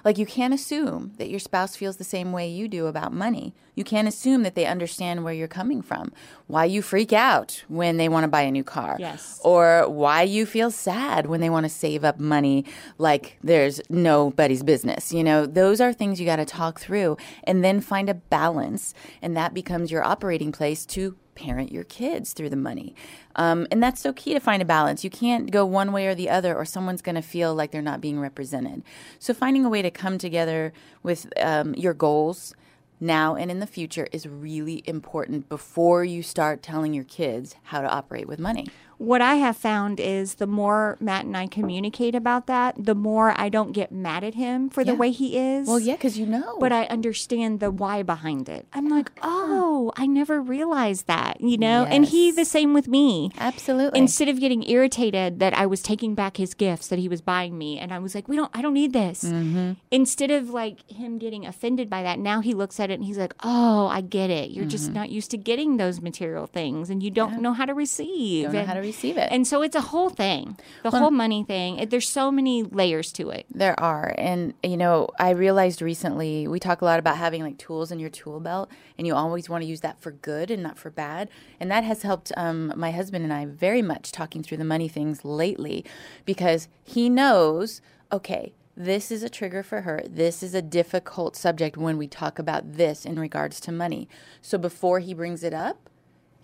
Like 0.07 0.19
you 0.19 0.25
can't 0.25 0.55
assume 0.55 1.15
that 1.19 1.29
your 1.29 1.41
spouse 1.41 1.75
feels 1.75 1.97
the 1.97 2.05
same 2.05 2.31
way 2.31 2.49
you 2.49 2.69
do 2.69 2.87
about 2.87 3.13
money. 3.13 3.57
You 3.75 3.83
can't 3.83 4.07
assume 4.07 4.45
that 4.45 4.55
they 4.55 4.65
understand 4.65 5.25
where 5.25 5.35
you're 5.35 5.49
coming 5.49 5.83
from, 5.83 6.13
why 6.47 6.67
you 6.67 6.81
freak 6.81 7.13
out 7.13 7.65
when 7.67 7.97
they 7.97 8.09
want 8.09 8.23
to 8.23 8.29
buy 8.29 8.43
a 8.43 8.53
new 8.53 8.63
car, 8.63 8.97
Yes. 9.01 9.41
or 9.43 9.89
why 9.89 10.23
you 10.23 10.47
feel 10.47 10.71
sad 10.71 11.27
when 11.27 11.41
they 11.41 11.51
want 11.51 11.65
to 11.65 11.69
save 11.69 12.05
up 12.05 12.21
money 12.21 12.65
like 12.99 13.37
there's 13.43 13.81
nobody's 13.91 14.63
business. 14.63 15.13
You 15.13 15.25
know, 15.25 15.45
those 15.45 15.81
are 15.81 15.93
things 15.93 16.21
you 16.21 16.25
got 16.25 16.37
to 16.37 16.45
talk 16.45 16.79
through 16.79 17.17
and 17.43 17.65
then 17.65 17.81
find 17.81 18.09
a 18.09 18.15
balance, 18.15 18.95
and 19.21 19.37
that 19.37 19.55
becomes 19.55 19.91
your 19.91 20.05
operating 20.05 20.53
place 20.53 20.87
to 20.87 21.17
parent 21.37 21.71
your 21.71 21.85
kids 21.85 22.33
through 22.33 22.51
the 22.51 22.57
money. 22.57 22.95
Um, 23.37 23.67
and 23.71 23.83
that's 23.83 24.01
so 24.01 24.13
key 24.13 24.35
to 24.35 24.41
find 24.41 24.61
a 24.61 24.65
balance. 24.65 25.05
You 25.05 25.11
can't 25.11 25.51
go 25.51 25.65
one 25.65 25.93
way 25.93 26.07
or 26.07 26.15
the 26.15 26.29
other, 26.29 26.57
or 26.57 26.65
someone's 26.65 27.03
going 27.03 27.15
to 27.15 27.23
feel 27.23 27.55
like 27.55 27.71
they're 27.71 27.83
not 27.83 28.01
being 28.01 28.19
represented. 28.19 28.83
So, 29.19 29.33
finding 29.33 29.65
a 29.65 29.69
way 29.69 29.83
to 29.83 29.91
come 29.91 30.19
together 30.19 30.73
with 31.03 31.33
um, 31.41 31.75
your 31.75 31.95
goals 31.95 32.55
now 32.99 33.37
and 33.37 33.51
in 33.51 33.61
the 33.61 33.67
future 33.67 34.09
is 34.11 34.27
really 34.27 34.83
important 34.87 35.49
before 35.49 36.05
you 36.05 36.23
start 36.23 36.63
telling 36.63 36.95
your 36.95 37.05
kids 37.05 37.57
how 37.65 37.83
to 37.83 37.89
operate 37.89 38.27
with 38.27 38.39
money. 38.39 38.67
What 38.99 39.21
I 39.21 39.35
have 39.37 39.57
found 39.57 40.01
is 40.01 40.35
the 40.37 40.47
more 40.47 40.97
Matt 41.01 41.25
and 41.25 41.37
I 41.37 41.47
communicate 41.47 42.15
about 42.15 42.47
that, 42.47 42.75
the 42.79 42.95
more 42.95 43.35
I 43.39 43.49
don't 43.49 43.73
get 43.73 43.93
mad 43.93 44.25
at 44.25 44.35
him 44.35 44.71
for 44.71 44.85
the 44.85 44.95
way 44.95 45.11
he 45.11 45.39
is. 45.39 45.69
Well, 45.69 45.79
yeah, 45.81 45.95
because 45.95 46.19
you 46.19 46.27
know. 46.27 46.57
But 46.59 46.73
I 46.73 46.85
understand 46.87 47.61
the 47.61 47.71
why 47.71 48.03
behind 48.03 48.49
it. 48.49 48.67
I'm 48.73 48.89
like, 48.89 49.11
oh, 49.23 49.93
I 49.97 50.07
never 50.07 50.41
realized 50.41 51.07
that, 51.07 51.41
you 51.41 51.59
know? 51.59 51.85
And 51.85 52.05
he 52.07 52.27
Yes. 52.27 52.37
the 52.37 52.45
same 52.45 52.73
with 52.75 52.89
me. 52.89 53.31
Absolutely. 53.39 53.99
Instead 53.99 54.29
of 54.29 54.41
getting 54.41 54.69
irritated 54.69 55.39
that 55.41 55.53
I 55.55 55.67
was 55.67 55.83
taking 55.83 56.15
back 56.15 56.37
his 56.39 56.55
gifts 56.55 56.89
that 56.89 56.99
he 56.99 57.09
was 57.09 57.21
buying 57.21 57.57
me, 57.59 57.79
and 57.79 57.93
I 57.93 57.99
was 57.99 58.15
like, 58.15 58.29
we 58.29 58.37
don't, 58.37 58.51
I 58.55 58.63
don't 58.63 58.75
need 58.75 58.93
this. 58.93 59.23
Mm-hmm. 59.25 59.73
Instead 59.91 60.31
of 60.31 60.51
like 60.51 60.89
him 60.91 61.19
getting 61.19 61.45
offended 61.47 61.91
by 61.91 62.03
that, 62.03 62.19
now 62.19 62.41
he 62.41 62.55
looks 62.55 62.81
at 62.81 62.91
it 62.91 62.95
and 62.95 63.05
he's 63.05 63.19
like, 63.19 63.35
oh, 63.43 63.87
I 63.89 64.01
get 64.01 64.31
it. 64.31 64.51
You're 64.51 64.65
just 64.65 64.87
Mm-hmm. 64.87 64.95
not 64.95 65.11
used 65.11 65.31
to 65.33 65.37
getting 65.39 65.79
those 65.79 66.01
material 66.01 66.47
things 66.47 66.91
and 66.91 67.03
you 67.03 67.11
don't 67.11 67.41
know 67.41 67.53
how 67.53 67.65
to 67.65 67.75
receive. 67.75 68.45
Don't 68.45 68.55
know 68.55 68.65
how 68.67 68.75
to 68.75 68.81
receive 68.87 69.17
it. 69.17 69.29
and 69.31 69.47
so 69.47 69.63
it's 69.63 69.77
a 69.77 69.81
whole 69.81 70.11
thing, 70.11 70.57
the 70.83 70.91
whole 70.91 71.11
money 71.11 71.45
thing. 71.45 71.79
It, 71.79 71.91
there's 71.91 72.09
so 72.09 72.31
many 72.31 72.63
layers 72.63 73.13
to 73.13 73.31
it. 73.31 73.47
There 73.51 73.79
are. 73.79 74.15
And, 74.17 74.55
you 74.63 74.77
know, 74.77 75.09
I 75.19 75.31
realized 75.31 75.83
recently 75.83 76.49
we 76.49 76.59
talk 76.61 76.81
a 76.81 76.85
lot 76.85 76.99
about 76.99 77.17
having 77.17 77.43
like 77.43 77.59
tools 77.59 77.91
in 77.91 77.99
your 77.99 78.11
tool 78.11 78.41
belt, 78.41 78.71
and 78.97 79.07
you 79.07 79.15
always 79.15 79.49
want 79.49 79.63
to 79.63 79.69
use 79.69 79.81
that 79.81 80.01
for 80.01 80.13
good 80.13 80.51
and 80.51 80.63
not 80.63 80.79
for 80.79 80.91
bad. 80.91 81.29
And 81.61 81.71
that 81.71 81.85
has 81.85 82.03
helped 82.03 82.33
um, 82.37 82.73
my 82.77 82.91
husband 82.91 83.25
and 83.25 83.33
I 83.33 83.47
very 83.47 83.83
much 83.83 84.13
talking 84.13 84.43
through 84.43 84.59
the 84.59 84.65
money 84.65 84.89
things 84.89 85.25
lately 85.25 85.85
because 86.25 86.69
he 86.85 87.09
knows, 87.09 87.81
okay, 88.13 88.55
this 88.77 89.11
is 89.11 89.23
a 89.23 89.31
trigger 89.31 89.63
for 89.63 89.83
her. 89.83 90.03
This 90.07 90.43
is 90.43 90.55
a 90.55 90.61
difficult 90.61 91.35
subject 91.35 91.79
when 91.79 91.97
we 91.97 92.07
talk 92.07 92.39
about 92.39 92.75
this 92.75 93.07
in 93.07 93.19
regards 93.19 93.59
to 93.61 93.73
money. 93.73 94.07
So 94.43 94.59
before 94.59 95.01
he 95.01 95.15
brings 95.15 95.43
it 95.43 95.55
up, 95.55 95.89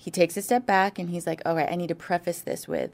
he 0.02 0.10
takes 0.10 0.36
a 0.36 0.42
step 0.42 0.66
back 0.66 0.98
and 0.98 1.10
he's 1.10 1.26
like, 1.28 1.40
all 1.46 1.54
right, 1.54 1.70
I 1.70 1.76
need 1.76 1.86
to 1.88 1.94
preface 1.94 2.40
this 2.40 2.66
with 2.66 2.90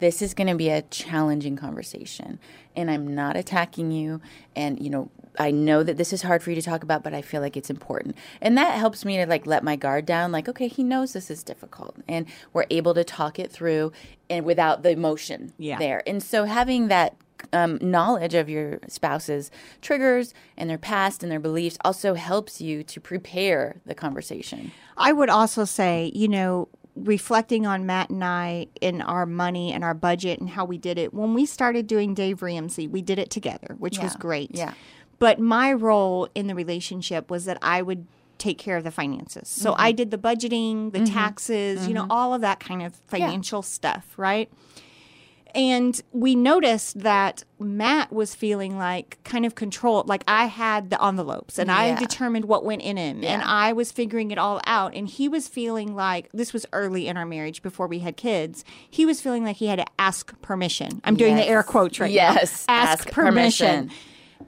this 0.00 0.22
is 0.22 0.34
going 0.34 0.46
to 0.48 0.54
be 0.54 0.68
a 0.68 0.82
challenging 0.82 1.56
conversation 1.56 2.38
and 2.76 2.88
i'm 2.88 3.12
not 3.16 3.36
attacking 3.36 3.90
you 3.90 4.20
and 4.54 4.78
you 4.80 4.88
know 4.88 5.10
i 5.40 5.50
know 5.50 5.82
that 5.82 5.96
this 5.96 6.12
is 6.12 6.22
hard 6.22 6.40
for 6.40 6.50
you 6.50 6.56
to 6.56 6.62
talk 6.62 6.84
about 6.84 7.02
but 7.02 7.12
i 7.12 7.20
feel 7.20 7.40
like 7.40 7.56
it's 7.56 7.68
important. 7.68 8.14
And 8.40 8.56
that 8.56 8.78
helps 8.78 9.04
me 9.04 9.16
to 9.16 9.26
like 9.26 9.44
let 9.44 9.64
my 9.64 9.74
guard 9.74 10.06
down 10.06 10.30
like 10.30 10.48
okay 10.48 10.68
he 10.68 10.84
knows 10.84 11.12
this 11.12 11.30
is 11.32 11.42
difficult. 11.42 11.96
And 12.06 12.26
we're 12.52 12.66
able 12.70 12.94
to 12.94 13.02
talk 13.02 13.40
it 13.40 13.50
through 13.50 13.90
and 14.30 14.44
without 14.44 14.82
the 14.84 14.90
emotion 14.90 15.52
Yeah. 15.58 15.78
there. 15.78 16.02
And 16.06 16.22
so 16.22 16.44
having 16.44 16.86
that 16.88 17.16
um, 17.52 17.78
knowledge 17.80 18.34
of 18.34 18.48
your 18.48 18.80
spouse's 18.88 19.50
triggers 19.80 20.34
and 20.56 20.68
their 20.68 20.78
past 20.78 21.22
and 21.22 21.30
their 21.30 21.40
beliefs 21.40 21.78
also 21.84 22.14
helps 22.14 22.60
you 22.60 22.82
to 22.82 23.00
prepare 23.00 23.80
the 23.86 23.94
conversation 23.94 24.72
I 24.96 25.12
would 25.12 25.30
also 25.30 25.64
say, 25.64 26.10
you 26.14 26.26
know, 26.26 26.68
reflecting 26.96 27.64
on 27.66 27.86
Matt 27.86 28.10
and 28.10 28.24
I 28.24 28.66
in 28.80 29.00
our 29.00 29.26
money 29.26 29.72
and 29.72 29.84
our 29.84 29.94
budget 29.94 30.40
and 30.40 30.50
how 30.50 30.64
we 30.64 30.76
did 30.76 30.98
it. 30.98 31.14
When 31.14 31.34
we 31.34 31.46
started 31.46 31.86
doing 31.86 32.14
Dave 32.14 32.42
Ramsey, 32.42 32.88
we 32.88 33.00
did 33.00 33.18
it 33.18 33.30
together, 33.30 33.76
which 33.78 33.98
was 34.00 34.16
great. 34.16 34.50
Yeah. 34.52 34.74
But 35.20 35.38
my 35.38 35.72
role 35.72 36.28
in 36.34 36.48
the 36.48 36.54
relationship 36.56 37.30
was 37.30 37.44
that 37.44 37.58
I 37.62 37.82
would 37.82 38.06
take 38.38 38.58
care 38.58 38.76
of 38.76 38.84
the 38.84 38.90
finances. 38.90 39.48
So 39.48 39.72
Mm-hmm. 39.72 39.80
I 39.80 39.92
did 39.92 40.10
the 40.10 40.18
budgeting, 40.18 40.92
the 40.92 41.04
taxes, 41.06 41.86
you 41.86 41.94
know, 41.94 42.06
all 42.10 42.34
of 42.34 42.40
that 42.40 42.58
kind 42.60 42.82
of 42.82 42.94
financial 43.06 43.62
stuff, 43.62 44.14
right? 44.16 44.50
And 45.58 46.00
we 46.12 46.34
noticed 46.34 47.00
that 47.00 47.42
Matt 47.58 48.12
was 48.12 48.34
feeling 48.34 48.78
like 48.78 49.18
kind 49.24 49.44
of 49.44 49.54
controlled, 49.54 50.08
like 50.08 50.22
I 50.28 50.46
had 50.46 50.90
the 50.90 51.04
envelopes 51.04 51.58
and 51.58 51.70
I 51.70 51.98
determined 51.98 52.44
what 52.44 52.64
went 52.64 52.82
in 52.82 52.96
him 52.96 53.24
and 53.24 53.42
I 53.42 53.72
was 53.72 53.90
figuring 53.90 54.30
it 54.30 54.38
all 54.38 54.60
out. 54.66 54.94
And 54.94 55.08
he 55.08 55.28
was 55.28 55.48
feeling 55.48 55.94
like 55.96 56.28
this 56.32 56.52
was 56.52 56.64
early 56.72 57.08
in 57.08 57.16
our 57.16 57.26
marriage 57.26 57.62
before 57.62 57.86
we 57.88 57.98
had 57.98 58.16
kids. 58.16 58.64
He 58.88 59.04
was 59.04 59.20
feeling 59.20 59.44
like 59.44 59.56
he 59.56 59.66
had 59.66 59.80
to 59.80 59.86
ask 59.98 60.40
permission. 60.42 61.00
I'm 61.04 61.16
doing 61.16 61.34
the 61.36 61.44
air 61.46 61.62
quotes 61.62 61.98
right 61.98 62.10
Yes. 62.10 62.64
now. 62.68 62.74
Ask, 62.74 63.06
Ask 63.06 63.10
permission. 63.10 63.66
permission. 63.88 63.98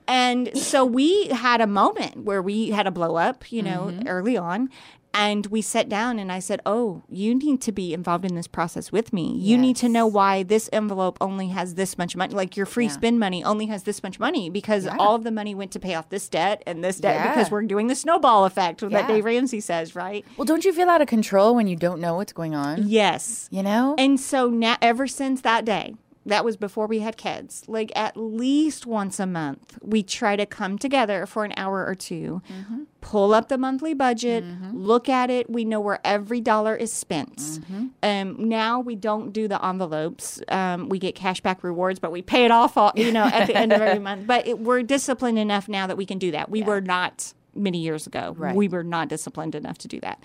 And 0.07 0.57
so 0.59 0.85
we 0.85 1.27
had 1.29 1.61
a 1.61 1.67
moment 1.67 2.25
where 2.25 2.43
we 2.43 2.71
had 2.71 2.87
a 2.87 2.91
blow 2.91 3.17
up, 3.17 3.51
you 3.53 3.63
know, 3.63 3.87
Mm-hmm. 3.91 4.09
early 4.09 4.37
on. 4.37 4.71
And 5.13 5.47
we 5.47 5.61
sat 5.61 5.89
down 5.89 6.19
and 6.19 6.31
I 6.31 6.39
said, 6.39 6.61
Oh, 6.65 7.03
you 7.09 7.35
need 7.35 7.61
to 7.63 7.73
be 7.73 7.93
involved 7.93 8.25
in 8.25 8.35
this 8.37 8.47
process 8.47 8.93
with 8.93 9.13
me. 9.13 9.37
You 9.37 9.59
need 9.59 9.77
to 9.77 9.89
know 9.89 10.07
why 10.07 10.45
this 10.45 10.71
envelope 10.73 11.19
only 11.21 11.49
has 11.49 11.75
this 11.75 11.99
much 11.99 12.15
money. 12.15 12.33
Like 12.35 12.57
your 12.57 12.65
free 12.67 12.89
spend 12.89 13.19
money 13.19 13.43
only 13.43 13.67
has 13.67 13.83
this 13.83 14.03
much 14.03 14.21
money 14.21 14.51
because 14.51 14.87
all 14.87 15.17
of 15.17 15.25
the 15.25 15.31
money 15.33 15.55
went 15.55 15.73
to 15.73 15.81
pay 15.81 15.95
off 15.95 16.09
this 16.11 16.29
debt 16.29 16.63
and 16.67 16.83
this 16.85 16.99
debt 17.01 17.17
Yeah. 17.17 17.29
because 17.35 17.51
we're 17.51 17.63
doing 17.63 17.89
the 17.89 17.95
snowball 17.97 18.45
effect 18.45 18.81
that 18.81 18.91
Yeah. 18.93 19.07
Dave 19.07 19.25
Ramsey 19.25 19.61
says, 19.61 19.95
right? 19.97 20.25
Well, 20.37 20.45
don't 20.47 20.65
you 20.65 20.73
feel 20.73 20.89
out 20.89 21.03
of 21.03 21.09
control 21.09 21.55
when 21.57 21.67
you 21.67 21.77
don't 21.77 22.01
know 22.01 22.15
what's 22.15 22.33
going 22.33 22.55
on? 22.55 22.85
Yes. 22.87 23.49
You 23.51 23.63
know? 23.63 23.97
And 23.99 24.19
so 24.21 24.49
now, 24.49 24.77
ever 24.81 25.07
since 25.09 25.41
that 25.41 25.65
day, 25.65 25.95
that 26.27 26.45
was 26.45 26.57
before 26.57 26.87
we 26.87 26.99
had 27.01 27.17
kids, 27.17 27.65
like 27.67 27.91
at 27.97 28.17
least 28.17 28.85
once 28.87 29.19
a 29.19 29.27
month, 29.27 29.79
we 29.83 30.03
try 30.03 30.37
to 30.37 30.45
come 30.45 30.77
together 30.79 31.25
for 31.27 31.45
an 31.45 31.53
hour 31.57 31.87
or 31.87 31.95
2 31.95 32.43
Mm-hmm. 32.51 32.83
pull 33.01 33.33
up 33.33 33.49
the 33.49 33.57
monthly 33.57 33.95
budget, 33.95 34.45
look 34.73 35.09
at 35.09 35.31
it. 35.31 35.49
We 35.49 35.65
know 35.65 35.81
where 35.81 35.99
every 36.05 36.41
dollar 36.43 36.77
is 36.77 36.93
spent. 36.93 37.37
Mm-hmm. 37.37 37.87
Um, 38.03 38.49
now 38.49 38.81
we 38.81 38.95
don't 38.97 39.33
do 39.33 39.49
the 39.49 39.65
envelopes. 39.65 40.43
Um, 40.49 40.89
we 40.91 40.99
get 40.99 41.15
cashback 41.17 41.63
rewards, 41.63 41.99
but 41.99 42.13
we 42.13 42.21
pay 42.21 42.45
it 42.45 42.51
off, 42.51 42.77
all, 42.77 42.93
you 42.95 43.11
know, 43.13 43.25
at 43.25 43.47
the 43.47 43.57
end 43.57 43.73
of 43.73 43.81
every 43.81 43.99
month. 44.11 44.27
But 44.27 44.47
it, 44.47 44.59
we're 44.59 44.83
disciplined 44.83 45.39
enough 45.39 45.69
now 45.69 45.87
that 45.87 45.97
we 45.97 46.05
can 46.05 46.19
do 46.19 46.31
that. 46.33 46.51
We 46.51 46.63
were 46.63 46.83
not 46.83 47.33
many 47.55 47.79
years 47.79 48.07
ago. 48.07 48.35
Right. 48.37 48.55
We 48.55 48.69
were 48.69 48.85
not 48.85 49.09
disciplined 49.09 49.55
enough 49.55 49.79
to 49.79 49.89
do 49.89 49.99
that. 50.01 50.23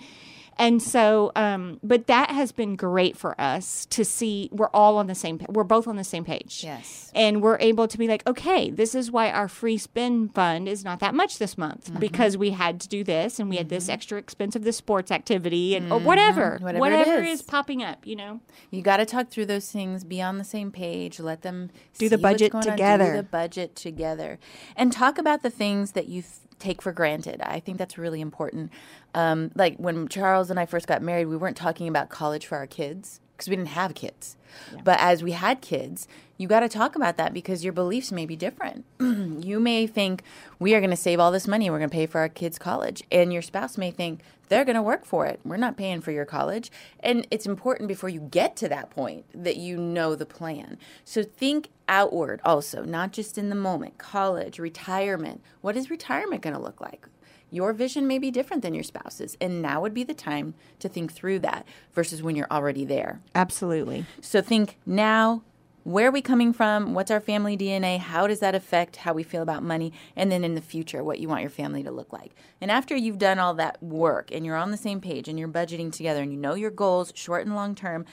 And 0.58 0.82
so, 0.82 1.32
um, 1.36 1.78
but 1.82 2.06
that 2.06 2.30
has 2.30 2.50
been 2.50 2.76
great 2.76 3.16
for 3.16 3.38
us 3.38 3.84
to 3.90 4.04
see 4.06 4.48
we're 4.52 4.70
all 4.72 4.96
on 4.96 5.06
the 5.06 5.14
same. 5.14 5.38
pa- 5.38 5.46
We're 5.50 5.64
both 5.64 5.86
on 5.86 5.96
the 5.96 6.04
same 6.04 6.24
page. 6.24 6.62
Yes. 6.64 7.10
And 7.14 7.42
we're 7.42 7.58
able 7.60 7.86
to 7.88 7.98
be 7.98 8.08
like, 8.08 8.26
okay, 8.26 8.70
this 8.70 8.94
is 8.94 9.10
why 9.10 9.30
our 9.30 9.48
free 9.48 9.76
spend 9.76 10.34
fund 10.34 10.66
is 10.66 10.82
not 10.82 11.00
that 11.00 11.14
much 11.14 11.38
this 11.38 11.58
month 11.58 11.90
Mm-hmm. 11.90 11.98
because 11.98 12.36
we 12.38 12.50
had 12.52 12.80
to 12.80 12.88
do 12.88 13.04
this 13.04 13.38
and 13.38 13.50
we 13.50 13.56
had 13.56 13.68
this 13.68 13.88
extra 13.90 14.18
expense 14.18 14.56
of 14.56 14.64
this 14.64 14.76
sports 14.78 15.10
activity 15.10 15.76
and 15.76 15.92
or 15.92 15.98
whatever, 16.00 16.58
Mm-hmm. 16.62 16.78
Whatever 16.78 17.18
it 17.18 17.24
is. 17.26 17.40
is. 17.40 17.42
popping 17.42 17.82
up. 17.82 18.06
You 18.06 18.16
know, 18.16 18.40
You 18.70 18.80
got 18.82 18.96
to 18.96 19.04
talk 19.04 19.28
through 19.28 19.46
those 19.46 19.70
things, 19.70 20.04
be 20.04 20.22
on 20.22 20.38
the 20.38 20.44
same 20.44 20.70
page, 20.72 21.20
let 21.20 21.42
them 21.42 21.70
Do 21.98 22.08
the 22.08 22.16
see 22.16 22.22
what's 22.22 22.32
budget 22.32 22.52
going 22.52 22.64
on, 22.66 22.72
together. 22.72 23.10
do 23.10 23.16
the 23.18 23.22
budget 23.24 23.76
together, 23.76 24.38
and 24.74 24.90
talk 24.90 25.18
about 25.18 25.42
the 25.42 25.50
things 25.50 25.92
that 25.92 26.08
you 26.08 26.22
th- 26.22 26.32
take 26.58 26.82
for 26.82 26.92
granted. 26.92 27.40
I 27.42 27.60
think 27.60 27.78
that's 27.78 27.98
really 27.98 28.20
important. 28.20 28.70
Um, 29.14 29.50
like 29.54 29.76
when 29.76 30.08
Charles 30.08 30.50
and 30.50 30.58
I 30.58 30.66
first 30.66 30.86
got 30.86 31.02
married, 31.02 31.26
we 31.26 31.36
weren't 31.36 31.56
talking 31.56 31.88
about 31.88 32.08
college 32.08 32.46
for 32.46 32.56
our 32.56 32.66
kids 32.66 33.20
because 33.36 33.48
we 33.48 33.56
didn't 33.56 33.68
have 33.70 33.94
kids. 33.94 34.36
But 34.84 34.98
as 35.00 35.22
we 35.22 35.32
had 35.32 35.60
kids, 35.60 36.08
you 36.36 36.48
got 36.48 36.60
to 36.60 36.68
talk 36.68 36.96
about 36.96 37.16
that 37.16 37.32
because 37.32 37.64
your 37.64 37.72
beliefs 37.72 38.12
may 38.12 38.26
be 38.26 38.36
different. 38.36 38.84
you 39.00 39.58
may 39.58 39.86
think 39.86 40.22
we 40.58 40.74
are 40.74 40.80
going 40.80 40.90
to 40.90 40.96
save 40.96 41.20
all 41.20 41.30
this 41.30 41.48
money, 41.48 41.70
we're 41.70 41.78
going 41.78 41.90
to 41.90 41.94
pay 41.94 42.06
for 42.06 42.20
our 42.20 42.28
kids' 42.28 42.58
college, 42.58 43.02
and 43.10 43.32
your 43.32 43.42
spouse 43.42 43.78
may 43.78 43.90
think 43.90 44.20
they're 44.48 44.64
going 44.64 44.76
to 44.76 44.82
work 44.82 45.04
for 45.04 45.26
it. 45.26 45.40
We're 45.44 45.56
not 45.56 45.76
paying 45.76 46.00
for 46.00 46.12
your 46.12 46.24
college. 46.24 46.70
And 47.00 47.26
it's 47.30 47.46
important 47.46 47.88
before 47.88 48.08
you 48.08 48.20
get 48.20 48.56
to 48.56 48.68
that 48.68 48.90
point 48.90 49.24
that 49.34 49.56
you 49.56 49.76
know 49.76 50.14
the 50.14 50.26
plan. 50.26 50.78
So 51.04 51.22
think 51.22 51.70
outward 51.88 52.40
also, 52.44 52.84
not 52.84 53.12
just 53.12 53.38
in 53.38 53.48
the 53.48 53.56
moment. 53.56 53.98
College, 53.98 54.58
retirement. 54.58 55.42
What 55.60 55.76
is 55.76 55.90
retirement 55.90 56.42
going 56.42 56.54
to 56.54 56.62
look 56.62 56.80
like? 56.80 57.08
Your 57.50 57.72
vision 57.72 58.06
may 58.06 58.18
be 58.18 58.30
different 58.30 58.62
than 58.62 58.74
your 58.74 58.82
spouse's, 58.82 59.36
and 59.40 59.62
now 59.62 59.80
would 59.80 59.94
be 59.94 60.02
the 60.02 60.14
time 60.14 60.54
to 60.80 60.88
think 60.88 61.12
through 61.12 61.38
that 61.40 61.64
versus 61.92 62.22
when 62.22 62.34
you're 62.34 62.50
already 62.50 62.84
there. 62.84 63.20
absolutely. 63.34 64.04
So 64.20 64.42
think 64.42 64.78
now, 64.84 65.42
where 65.86 66.08
are 66.08 66.10
we 66.10 66.20
coming 66.20 66.52
from? 66.52 66.94
What's 66.94 67.12
our 67.12 67.20
family 67.20 67.56
DNA? 67.56 68.00
How 68.00 68.26
does 68.26 68.40
that 68.40 68.56
affect 68.56 68.96
how 68.96 69.12
we 69.12 69.22
feel 69.22 69.40
about 69.40 69.62
money? 69.62 69.92
And 70.16 70.32
then 70.32 70.42
in 70.42 70.56
the 70.56 70.60
future, 70.60 71.04
what 71.04 71.20
you 71.20 71.28
want 71.28 71.42
your 71.42 71.50
family 71.50 71.84
to 71.84 71.92
look 71.92 72.12
like. 72.12 72.32
And 72.60 72.72
after 72.72 72.96
you've 72.96 73.18
done 73.18 73.38
all 73.38 73.54
that 73.54 73.80
work 73.80 74.32
and 74.32 74.44
you're 74.44 74.56
on 74.56 74.72
the 74.72 74.76
same 74.76 75.00
page 75.00 75.28
and 75.28 75.38
you're 75.38 75.46
budgeting 75.46 75.92
together 75.92 76.22
and 76.22 76.32
you 76.32 76.38
know 76.40 76.54
your 76.54 76.72
goals, 76.72 77.12
short 77.14 77.46
and 77.46 77.54
long 77.54 77.76
term, 77.76 78.04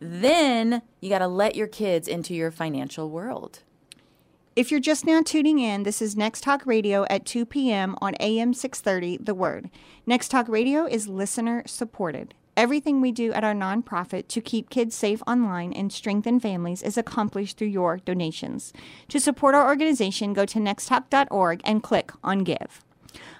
then 0.00 0.82
you 1.00 1.08
got 1.08 1.20
to 1.20 1.28
let 1.28 1.54
your 1.54 1.68
kids 1.68 2.08
into 2.08 2.34
your 2.34 2.50
financial 2.50 3.08
world. 3.08 3.60
If 4.56 4.72
you're 4.72 4.80
just 4.80 5.06
now 5.06 5.22
tuning 5.22 5.60
in, 5.60 5.84
this 5.84 6.02
is 6.02 6.16
Next 6.16 6.40
Talk 6.40 6.66
Radio 6.66 7.06
at 7.08 7.24
2 7.24 7.46
p.m. 7.46 7.94
on 8.02 8.16
AM 8.18 8.52
630, 8.52 9.18
The 9.22 9.32
Word. 9.32 9.70
Next 10.06 10.28
Talk 10.28 10.48
Radio 10.48 10.86
is 10.86 11.06
listener 11.06 11.62
supported. 11.66 12.34
Everything 12.54 13.00
we 13.00 13.12
do 13.12 13.32
at 13.32 13.44
our 13.44 13.54
nonprofit 13.54 14.28
to 14.28 14.40
keep 14.42 14.68
kids 14.68 14.94
safe 14.94 15.22
online 15.26 15.72
and 15.72 15.90
strengthen 15.90 16.38
families 16.38 16.82
is 16.82 16.98
accomplished 16.98 17.56
through 17.56 17.68
your 17.68 17.96
donations. 17.96 18.74
To 19.08 19.18
support 19.18 19.54
our 19.54 19.66
organization, 19.66 20.34
go 20.34 20.44
to 20.44 20.58
nexttalk.org 20.58 21.62
and 21.64 21.82
click 21.82 22.12
on 22.22 22.44
Give. 22.44 22.84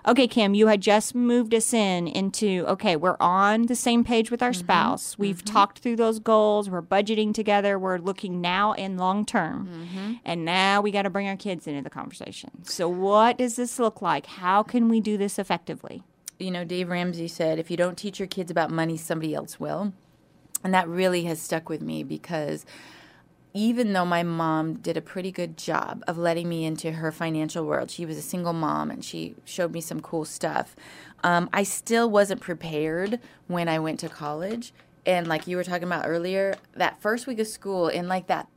Okay, 0.07 0.27
Kim, 0.27 0.55
you 0.55 0.67
had 0.67 0.81
just 0.81 1.15
moved 1.15 1.55
us 1.55 1.73
in 1.73 2.09
into 2.09 2.65
okay, 2.67 2.97
we're 2.97 3.17
on 3.21 3.67
the 3.67 3.77
same 3.77 4.03
page 4.03 4.31
with 4.31 4.43
our 4.43 4.51
mm-hmm. 4.51 4.61
spouse. 4.61 5.19
We've 5.19 5.37
mm-hmm. 5.37 5.55
talked 5.55 5.79
through 5.79 5.97
those 5.97 6.19
goals. 6.19 6.69
We're 6.69 6.83
budgeting 6.83 7.33
together. 7.33 7.79
We're 7.79 7.99
looking 7.99 8.41
now 8.41 8.73
and 8.73 8.99
long 8.99 9.25
term. 9.25 9.69
Mm-hmm. 9.69 10.13
And 10.25 10.45
now 10.45 10.81
we 10.81 10.91
got 10.91 11.03
to 11.03 11.11
bring 11.11 11.29
our 11.29 11.37
kids 11.37 11.67
into 11.67 11.83
the 11.83 11.91
conversation. 11.91 12.65
So, 12.65 12.89
what 12.89 13.39
does 13.39 13.57
this 13.57 13.79
look 13.79 14.03
like? 14.03 14.27
How 14.27 14.63
can 14.63 14.89
we 14.89 15.01
do 15.01 15.17
this 15.17 15.39
effectively? 15.39 16.03
You 16.43 16.51
know, 16.51 16.65
Dave 16.65 16.89
Ramsey 16.89 17.29
said, 17.29 17.59
if 17.59 17.71
you 17.71 17.77
don't 17.77 17.97
teach 17.97 18.19
your 18.19 18.29
kids 18.29 18.51
about 18.51 18.71
money, 18.71 18.97
somebody 18.97 19.35
else 19.35 19.61
will. 19.61 19.93
And 20.65 20.73
that 20.75 20.89
really 20.89 21.25
has 21.25 21.41
stuck 21.41 21.69
with 21.69 21.83
me 21.83 22.03
because 22.03 22.65
even 23.55 23.93
though 23.93 24.07
my 24.07 24.23
mom 24.23 24.75
did 24.75 24.97
a 24.97 25.03
pretty 25.03 25.31
good 25.31 25.57
job 25.57 26.03
of 26.07 26.17
letting 26.17 26.49
me 26.49 26.65
into 26.65 26.93
her 26.93 27.13
financial 27.13 27.65
world, 27.65 27.91
she 27.91 28.07
was 28.07 28.17
a 28.17 28.23
single 28.23 28.53
mom 28.53 28.91
and 28.91 29.05
she 29.05 29.35
showed 29.45 29.73
me 29.73 29.81
some 29.81 30.01
cool 30.01 30.25
stuff. 30.25 30.75
Um, 31.23 31.51
I 31.53 31.63
still 31.63 32.09
wasn't 32.09 32.41
prepared 32.41 33.21
when 33.49 33.69
I 33.69 33.79
went 33.79 34.01
to 34.01 34.09
college. 34.09 34.73
And 35.05 35.27
like 35.27 35.47
you 35.47 35.57
were 35.57 35.65
talking 35.65 35.85
about 35.85 36.07
earlier, 36.07 36.55
that 36.75 37.01
first 37.01 37.27
week 37.27 37.41
of 37.41 37.47
school 37.47 37.89
in 37.89 38.09
like 38.09 38.29
that 38.29 38.49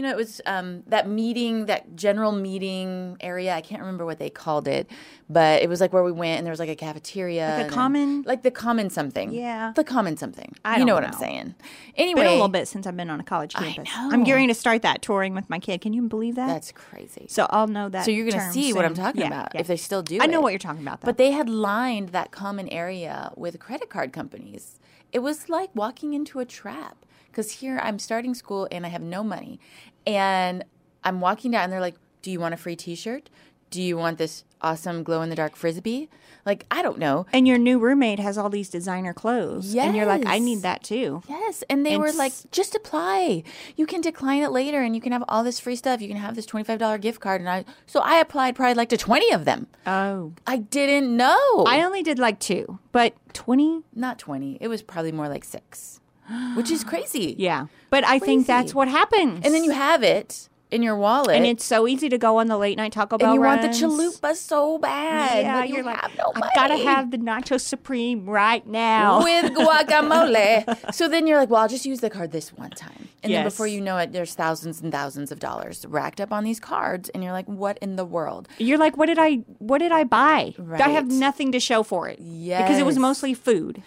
you 0.00 0.06
know, 0.06 0.12
it 0.12 0.16
was 0.16 0.40
um, 0.46 0.82
that 0.86 1.06
meeting, 1.10 1.66
that 1.66 1.94
general 1.94 2.32
meeting 2.32 3.18
area. 3.20 3.52
I 3.54 3.60
can't 3.60 3.82
remember 3.82 4.06
what 4.06 4.18
they 4.18 4.30
called 4.30 4.66
it, 4.66 4.90
but 5.28 5.60
it 5.60 5.68
was 5.68 5.78
like 5.78 5.92
where 5.92 6.02
we 6.02 6.10
went, 6.10 6.38
and 6.38 6.46
there 6.46 6.52
was 6.52 6.58
like 6.58 6.70
a 6.70 6.74
cafeteria, 6.74 7.56
Like 7.58 7.66
a 7.66 7.74
common? 7.74 8.22
like 8.22 8.42
the 8.42 8.50
common 8.50 8.88
something. 8.88 9.30
Yeah. 9.30 9.72
the 9.76 9.84
common 9.84 10.16
something. 10.16 10.54
I 10.64 10.72
you 10.72 10.78
don't 10.78 10.86
know 10.86 10.94
what 10.94 11.02
know. 11.02 11.08
I'm 11.08 11.12
saying. 11.18 11.44
Been 11.44 11.54
Anyway, 11.96 12.24
a 12.24 12.30
little 12.30 12.48
bit 12.48 12.66
since 12.66 12.86
I've 12.86 12.96
been 12.96 13.10
on 13.10 13.20
a 13.20 13.24
college 13.24 13.52
campus. 13.52 13.90
I'm 13.94 14.24
gearing 14.24 14.48
to 14.48 14.54
start 14.54 14.80
that 14.82 15.02
touring 15.02 15.34
with 15.34 15.50
my 15.50 15.58
kid. 15.58 15.82
Can 15.82 15.92
you 15.92 16.00
believe 16.08 16.36
that? 16.36 16.46
That's 16.46 16.72
crazy. 16.72 17.26
so 17.28 17.46
I'll 17.50 17.68
know 17.68 17.90
that. 17.90 18.06
So 18.06 18.10
you're 18.10 18.24
going 18.30 18.42
to 18.42 18.52
see 18.52 18.72
what 18.72 18.86
I'm 18.86 18.94
talking 18.94 19.20
Yeah, 19.20 19.26
about 19.26 19.50
yeah. 19.54 19.60
if 19.60 19.66
they 19.66 19.76
still 19.76 20.02
do. 20.02 20.16
I 20.22 20.26
know 20.26 20.38
it. 20.38 20.42
what 20.44 20.52
you're 20.52 20.58
talking 20.58 20.80
about. 20.82 21.02
Though. 21.02 21.06
But 21.06 21.18
they 21.18 21.32
had 21.32 21.50
lined 21.50 22.08
that 22.10 22.30
common 22.30 22.68
area 22.70 23.32
with 23.36 23.58
credit 23.58 23.90
card 23.90 24.14
companies. 24.14 24.80
It 25.12 25.18
was 25.18 25.50
like 25.50 25.68
walking 25.74 26.14
into 26.14 26.38
a 26.40 26.46
trap 26.46 27.04
because 27.26 27.50
here 27.60 27.78
I'm 27.82 27.98
starting 27.98 28.34
school 28.34 28.66
and 28.72 28.84
I 28.86 28.88
have 28.88 29.02
no 29.02 29.22
money. 29.22 29.60
And 30.06 30.64
I'm 31.04 31.20
walking 31.20 31.50
down 31.50 31.64
and 31.64 31.72
they're 31.72 31.80
like, 31.80 31.96
Do 32.22 32.30
you 32.30 32.40
want 32.40 32.54
a 32.54 32.56
free 32.56 32.76
t 32.76 32.94
shirt? 32.94 33.30
Do 33.70 33.80
you 33.80 33.96
want 33.96 34.18
this 34.18 34.44
awesome 34.60 35.04
glow 35.04 35.22
in 35.22 35.30
the 35.30 35.36
dark 35.36 35.54
frisbee? 35.54 36.08
Like, 36.44 36.64
I 36.70 36.82
don't 36.82 36.98
know. 36.98 37.26
and 37.34 37.46
your 37.46 37.58
new 37.58 37.78
roommate 37.78 38.18
has 38.18 38.36
all 38.38 38.48
these 38.48 38.70
designer 38.70 39.12
clothes, 39.12 39.74
and 39.76 39.94
you're 39.94 40.06
like, 40.06 40.24
I 40.26 40.38
need 40.38 40.62
that 40.62 40.82
too. 40.82 41.22
Yes. 41.28 41.62
And 41.68 41.84
they 41.84 41.92
And 41.92 42.02
were 42.02 42.12
like, 42.12 42.32
just 42.50 42.74
apply. 42.74 43.42
You 43.76 43.86
can 43.86 44.00
decline 44.00 44.42
it 44.42 44.50
later 44.50 44.80
and 44.80 44.94
you 44.96 45.02
can 45.02 45.12
have 45.12 45.22
all 45.28 45.44
this 45.44 45.60
free 45.60 45.76
stuff. 45.76 46.00
You 46.00 46.08
can 46.08 46.16
have 46.16 46.34
this 46.34 46.46
$25 46.46 47.00
gift 47.02 47.20
card. 47.20 47.42
And 47.42 47.48
I, 47.50 47.64
so 47.86 48.00
I 48.00 48.16
applied 48.16 48.56
probably 48.56 48.74
like 48.74 48.88
to 48.88 48.96
20 48.96 49.30
of 49.32 49.44
them. 49.44 49.66
Oh, 49.86 50.32
I 50.46 50.56
didn't 50.56 51.14
know. 51.14 51.64
I 51.68 51.82
only 51.84 52.02
did 52.02 52.18
like 52.18 52.40
two, 52.40 52.78
but 52.90 53.14
twenty. 53.34 53.82
Not 53.94 54.18
20. 54.18 54.58
It 54.62 54.68
was 54.68 54.82
probably 54.82 55.12
more 55.12 55.28
like 55.28 55.44
six, 55.44 56.00
which 56.56 56.70
is 56.70 56.84
crazy. 56.84 57.34
Yeah, 57.38 57.66
but 57.90 58.04
I 58.04 58.18
think 58.18 58.46
that's 58.46 58.74
what 58.74 58.88
happens. 58.88 59.40
And 59.44 59.54
then 59.54 59.64
you 59.64 59.70
have 59.72 60.02
it 60.02 60.48
in 60.70 60.84
your 60.84 60.94
wallet. 60.94 61.34
and 61.34 61.44
it's 61.44 61.64
so 61.64 61.88
easy 61.88 62.08
to 62.08 62.16
go 62.16 62.36
on 62.36 62.46
the 62.46 62.56
late 62.56 62.76
night 62.76 62.92
Taco 62.92 63.18
Bell 63.18 63.30
and 63.30 63.34
you 63.34 63.40
want 63.40 63.60
the 63.60 63.66
runs. 63.66 63.80
chalupa 63.82 64.36
so 64.36 64.78
bad. 64.78 65.42
Yeah, 65.42 65.60
but 65.60 65.68
you 65.68 65.74
you're 65.74 65.84
like, 65.84 66.00
have 66.00 66.12
no 66.16 66.32
I 66.36 66.48
gotta 66.54 66.74
money." 66.74 66.84
have 66.84 67.10
the 67.10 67.18
nacho 67.18 67.60
supreme 67.60 68.24
right 68.30 68.64
now. 68.64 69.24
with 69.24 69.52
guacamole. 70.00 70.94
so 70.94 71.08
then 71.08 71.26
you're 71.26 71.38
like, 71.38 71.50
well, 71.50 71.62
I'll 71.62 71.68
just 71.68 71.84
use 71.86 71.98
the 72.00 72.10
card 72.10 72.30
this 72.32 72.52
one 72.52 72.70
time. 72.70 73.08
And 73.22 73.32
then 73.32 73.42
Yes. 73.44 73.52
before 73.52 73.66
you 73.66 73.80
know 73.80 73.96
it, 73.98 74.12
there's 74.12 74.34
thousands 74.34 74.80
and 74.80 74.92
thousands 74.92 75.32
of 75.32 75.40
dollars 75.40 75.84
racked 75.88 76.20
up 76.20 76.32
on 76.32 76.44
these 76.44 76.60
cards. 76.60 77.08
And 77.10 77.22
you're 77.24 77.32
like, 77.32 77.46
what 77.46 77.76
in 77.78 77.96
the 77.96 78.04
world? 78.04 78.48
You're 78.58 78.78
like, 78.78 78.96
what 78.96 79.06
did 79.06 79.18
I 79.18 79.36
what 79.58 79.78
did 79.78 79.90
I 79.92 80.04
buy? 80.04 80.54
I 80.72 80.90
have 80.90 81.08
nothing 81.10 81.50
to 81.52 81.58
show 81.60 81.82
for 81.82 82.08
it. 82.08 82.18
Because 82.18 82.78
it 82.78 82.86
was 82.86 82.94
Yes. 82.94 83.00
mostly 83.02 83.34
food 83.34 83.82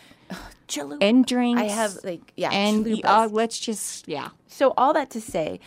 Chalupa. 0.67 0.98
and 1.01 1.25
drinks. 1.25 1.62
I 1.62 1.65
have 1.65 1.98
like, 2.03 2.34
yeah, 2.36 2.51
and 2.51 3.01
uh, 3.03 3.27
let's 3.32 3.60
just 3.60 4.08
yeah. 4.08 4.29
So, 4.48 4.74
all 4.77 4.93
that 4.93 5.10
to 5.12 5.22
say, 5.22 5.60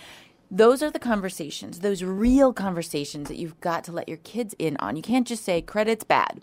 those 0.50 0.83
are 0.83 0.91
the 0.91 0.99
conversations, 0.99 1.81
those 1.81 2.03
real 2.03 2.53
conversations 2.53 3.29
that 3.29 3.37
you've 3.37 3.61
got 3.61 3.85
to 3.85 3.93
let 3.93 4.09
your 4.09 4.19
kids 4.19 4.55
in 4.59 4.76
on. 4.79 4.97
You 4.97 5.03
can't 5.03 5.26
just 5.26 5.45
say 5.45 5.61
credit's 5.61 6.05
bad. 6.05 6.41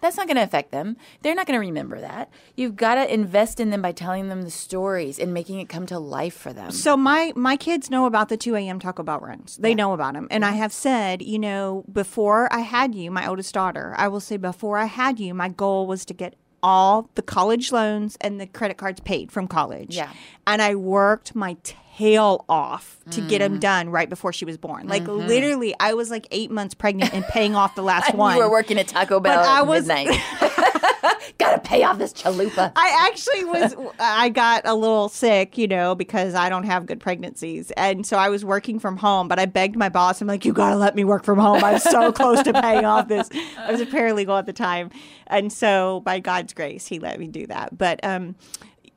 That's 0.00 0.16
not 0.16 0.26
going 0.26 0.36
to 0.36 0.42
affect 0.42 0.70
them. 0.70 0.96
They're 1.22 1.34
not 1.34 1.46
going 1.46 1.58
to 1.58 1.66
remember 1.66 2.00
that. 2.00 2.30
You've 2.54 2.76
got 2.76 2.96
to 2.96 3.12
invest 3.12 3.58
in 3.58 3.70
them 3.70 3.82
by 3.82 3.92
telling 3.92 4.28
them 4.28 4.42
the 4.42 4.50
stories 4.50 5.18
and 5.18 5.32
making 5.32 5.58
it 5.58 5.68
come 5.68 5.86
to 5.86 5.98
life 5.98 6.34
for 6.34 6.52
them. 6.52 6.70
So 6.70 6.96
my 6.96 7.32
my 7.34 7.56
kids 7.56 7.90
know 7.90 8.06
about 8.06 8.28
the 8.28 8.36
2 8.36 8.54
a.m. 8.56 8.78
Taco 8.78 9.02
Bell 9.02 9.20
runs. 9.20 9.56
They 9.56 9.74
know 9.74 9.92
about 9.92 10.14
them, 10.14 10.28
and 10.30 10.44
I 10.44 10.52
have 10.52 10.72
said, 10.72 11.22
you 11.22 11.38
know, 11.38 11.84
before 11.90 12.52
I 12.52 12.60
had 12.60 12.94
you, 12.94 13.10
my 13.10 13.26
oldest 13.26 13.54
daughter, 13.54 13.94
I 13.96 14.08
will 14.08 14.20
say, 14.20 14.36
before 14.36 14.78
I 14.78 14.84
had 14.84 15.18
you, 15.18 15.34
my 15.34 15.48
goal 15.48 15.86
was 15.86 16.04
to 16.06 16.14
get 16.14 16.34
all 16.62 17.10
the 17.14 17.22
college 17.22 17.72
loans 17.72 18.16
and 18.20 18.40
the 18.40 18.46
credit 18.46 18.76
cards 18.76 19.00
paid 19.00 19.30
from 19.30 19.46
college. 19.48 19.94
Yeah. 19.96 20.10
and 20.46 20.62
I 20.62 20.74
worked 20.74 21.34
my 21.34 21.56
tail 21.62 22.44
off 22.48 22.98
to 23.10 23.20
get 23.22 23.38
them 23.38 23.52
mm-hmm. 23.52 23.60
done 23.60 23.90
right 23.90 24.08
before 24.08 24.32
she 24.32 24.44
was 24.44 24.58
born. 24.58 24.86
Like 24.86 25.04
mm-hmm. 25.04 25.26
literally, 25.26 25.74
I 25.80 25.94
was 25.94 26.10
like 26.10 26.26
eight 26.30 26.50
months 26.50 26.74
pregnant 26.74 27.14
and 27.14 27.24
paying 27.24 27.54
off 27.54 27.74
the 27.74 27.82
last 27.82 28.14
one. 28.14 28.36
you 28.36 28.42
were 28.42 28.50
working 28.50 28.78
at 28.78 28.88
Taco 28.88 29.20
Bell 29.20 29.40
I 29.40 29.60
at 29.60 29.66
was- 29.66 29.86
midnight. 31.18 31.38
got 31.38 31.52
to 31.52 31.68
pay 31.68 31.82
off 31.82 31.98
this 31.98 32.12
chalupa. 32.12 32.72
I 32.76 33.08
actually 33.08 33.44
was. 33.44 33.74
I 33.98 34.28
got 34.28 34.66
a 34.66 34.74
little 34.74 35.08
sick, 35.08 35.58
you 35.58 35.68
know, 35.68 35.94
because 35.94 36.34
I 36.34 36.48
don't 36.48 36.64
have 36.64 36.86
good 36.86 37.00
pregnancies, 37.00 37.70
and 37.72 38.06
so 38.06 38.16
I 38.16 38.28
was 38.28 38.44
working 38.44 38.78
from 38.78 38.96
home. 38.96 39.28
But 39.28 39.38
I 39.38 39.46
begged 39.46 39.76
my 39.76 39.88
boss. 39.88 40.20
I'm 40.20 40.28
like, 40.28 40.44
"You 40.44 40.52
got 40.52 40.70
to 40.70 40.76
let 40.76 40.94
me 40.94 41.04
work 41.04 41.24
from 41.24 41.38
home. 41.38 41.62
I'm 41.62 41.78
so 41.78 42.12
close 42.12 42.42
to 42.42 42.52
paying 42.52 42.84
off 42.84 43.08
this." 43.08 43.28
I 43.58 43.70
was 43.70 43.80
a 43.80 43.86
paralegal 43.86 44.38
at 44.38 44.46
the 44.46 44.52
time, 44.52 44.90
and 45.26 45.52
so 45.52 46.00
by 46.00 46.20
God's 46.20 46.52
grace, 46.52 46.86
he 46.86 46.98
let 46.98 47.18
me 47.18 47.28
do 47.28 47.46
that. 47.46 47.76
But 47.76 48.00
um, 48.04 48.36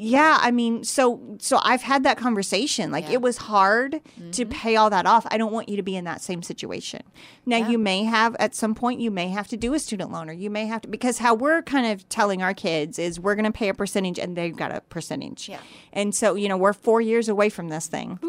yeah, 0.01 0.37
I 0.39 0.51
mean, 0.51 0.85
so 0.85 1.19
so 1.39 1.59
I've 1.61 1.81
had 1.81 2.03
that 2.03 2.17
conversation. 2.17 2.89
Like 2.89 3.09
it 3.09 3.21
was 3.21 3.35
hard 3.35 3.99
to 4.31 4.45
pay 4.45 4.77
all 4.77 4.89
that 4.89 5.05
off. 5.05 5.27
I 5.29 5.37
don't 5.37 5.51
want 5.51 5.67
you 5.67 5.75
to 5.75 5.83
be 5.83 5.97
in 5.97 6.05
that 6.05 6.21
same 6.21 6.41
situation. 6.41 7.01
Now 7.45 7.57
you 7.57 7.77
may 7.77 8.05
have 8.05 8.33
at 8.39 8.55
some 8.55 8.73
point 8.75 9.01
you 9.01 9.11
may 9.11 9.27
have 9.27 9.49
to 9.49 9.57
do 9.57 9.73
a 9.73 9.79
student 9.79 10.09
loan 10.11 10.29
or 10.29 10.33
you 10.33 10.49
may 10.49 10.67
have 10.67 10.83
to 10.83 10.87
because 10.87 11.17
how 11.17 11.35
we're 11.35 11.61
kind 11.63 11.85
of 11.85 12.07
telling 12.07 12.41
our 12.41 12.53
kids 12.53 12.97
is 12.97 13.19
we're 13.19 13.35
going 13.35 13.43
to 13.43 13.51
pay 13.51 13.67
a 13.67 13.73
percentage 13.73 14.17
and 14.17 14.37
they've 14.37 14.55
got 14.55 14.73
a 14.73 14.79
percentage. 14.81 15.49
Yeah. 15.49 15.59
And 15.91 16.15
so, 16.15 16.35
you 16.35 16.47
know, 16.47 16.55
we're 16.57 16.71
4 16.71 17.01
years 17.01 17.27
away 17.27 17.49
from 17.49 17.67
this 17.67 17.87
thing. 17.87 18.19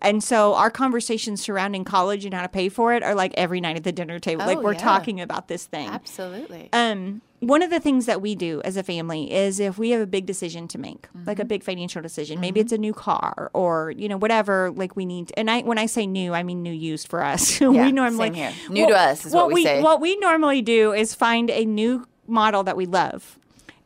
And 0.00 0.22
so 0.22 0.54
our 0.54 0.70
conversations 0.70 1.42
surrounding 1.42 1.82
college 1.82 2.24
and 2.24 2.32
how 2.32 2.42
to 2.42 2.48
pay 2.48 2.68
for 2.68 2.94
it 2.94 3.02
are 3.02 3.16
like 3.16 3.34
every 3.36 3.60
night 3.60 3.76
at 3.76 3.82
the 3.82 3.90
dinner 3.90 4.20
table. 4.20 4.46
like 4.46 4.58
Oh, 4.58 4.62
we're 4.62 4.74
yeah. 4.74 4.78
talking 4.78 5.20
about 5.20 5.48
this 5.48 5.66
thing. 5.66 5.88
Absolutely. 5.88 6.68
Um, 6.72 7.22
one 7.40 7.62
of 7.62 7.70
the 7.70 7.78
things 7.80 8.06
that 8.06 8.20
we 8.20 8.34
do 8.34 8.60
as 8.64 8.76
a 8.76 8.82
family 8.82 9.32
is 9.32 9.60
if 9.60 9.78
we 9.78 9.90
have 9.90 10.00
a 10.00 10.06
big 10.06 10.26
decision 10.26 10.66
to 10.68 10.78
make, 10.78 11.06
like 11.26 11.38
a 11.38 11.42
Mm-hmm. 11.42 11.48
big 11.48 11.62
financial 11.62 12.02
decision, 12.02 12.40
maybe 12.40 12.58
it's 12.60 12.72
a 12.72 12.78
new 12.78 12.92
car 12.92 13.50
or 13.54 13.92
you 13.96 14.08
know 14.08 14.16
whatever, 14.16 14.70
like 14.70 14.96
we 14.96 15.04
need. 15.06 15.32
And 15.36 15.50
I, 15.50 15.62
when 15.62 15.78
I 15.78 15.86
say 15.86 16.06
new, 16.06 16.34
I 16.34 16.42
mean 16.42 16.62
new 16.62 16.72
used 16.72 17.08
for 17.08 17.22
us. 17.22 17.60
Yeah, 17.60 17.68
we 17.86 17.92
normally 17.92 18.28
same 18.28 18.34
here. 18.34 18.52
New 18.70 18.86
to 18.88 18.94
us 18.94 19.24
is 19.26 19.32
what 19.32 19.52
we 19.52 19.62
say. 19.64 19.82
What 19.82 20.00
we 20.00 20.16
normally 20.16 20.62
do 20.62 20.92
is 20.92 21.14
find 21.14 21.50
a 21.50 21.64
new 21.64 22.06
model 22.26 22.64
that 22.64 22.76
we 22.76 22.86
love. 22.86 23.38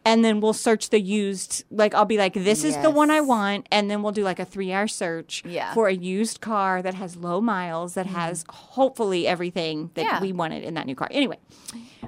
And 0.04 0.24
then 0.24 0.40
we'll 0.40 0.52
search 0.52 0.90
the 0.90 1.00
used. 1.00 1.64
Like 1.70 1.94
I'll 1.94 2.04
be 2.04 2.18
like, 2.18 2.34
"This 2.34 2.64
is 2.64 2.76
the 2.78 2.90
one 2.90 3.10
I 3.10 3.20
want," 3.20 3.68
and 3.70 3.88
then 3.90 4.02
we'll 4.02 4.10
do 4.12 4.24
like 4.24 4.40
a 4.40 4.44
three-hour 4.44 4.88
search 4.88 5.42
Yeah. 5.46 5.66
Mm-hmm. 5.66 5.74
for 5.74 5.86
a 5.88 5.94
used 5.94 6.40
car 6.40 6.82
that 6.82 6.94
has 6.94 7.16
low 7.16 7.40
miles, 7.40 7.94
that 7.94 8.06
has 8.06 8.44
hopefully 8.48 9.26
everything 9.28 9.90
that 9.94 10.04
Yeah. 10.04 10.20
we 10.20 10.32
wanted 10.32 10.64
in 10.64 10.74
that 10.74 10.86
new 10.86 10.96
car. 10.96 11.06
Anyway, 11.12 11.38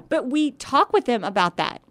but 0.09 0.29
we 0.29 0.51
talk 0.51 0.91
with 0.91 1.05
them 1.05 1.23
about 1.23 1.55
that. 1.57 1.81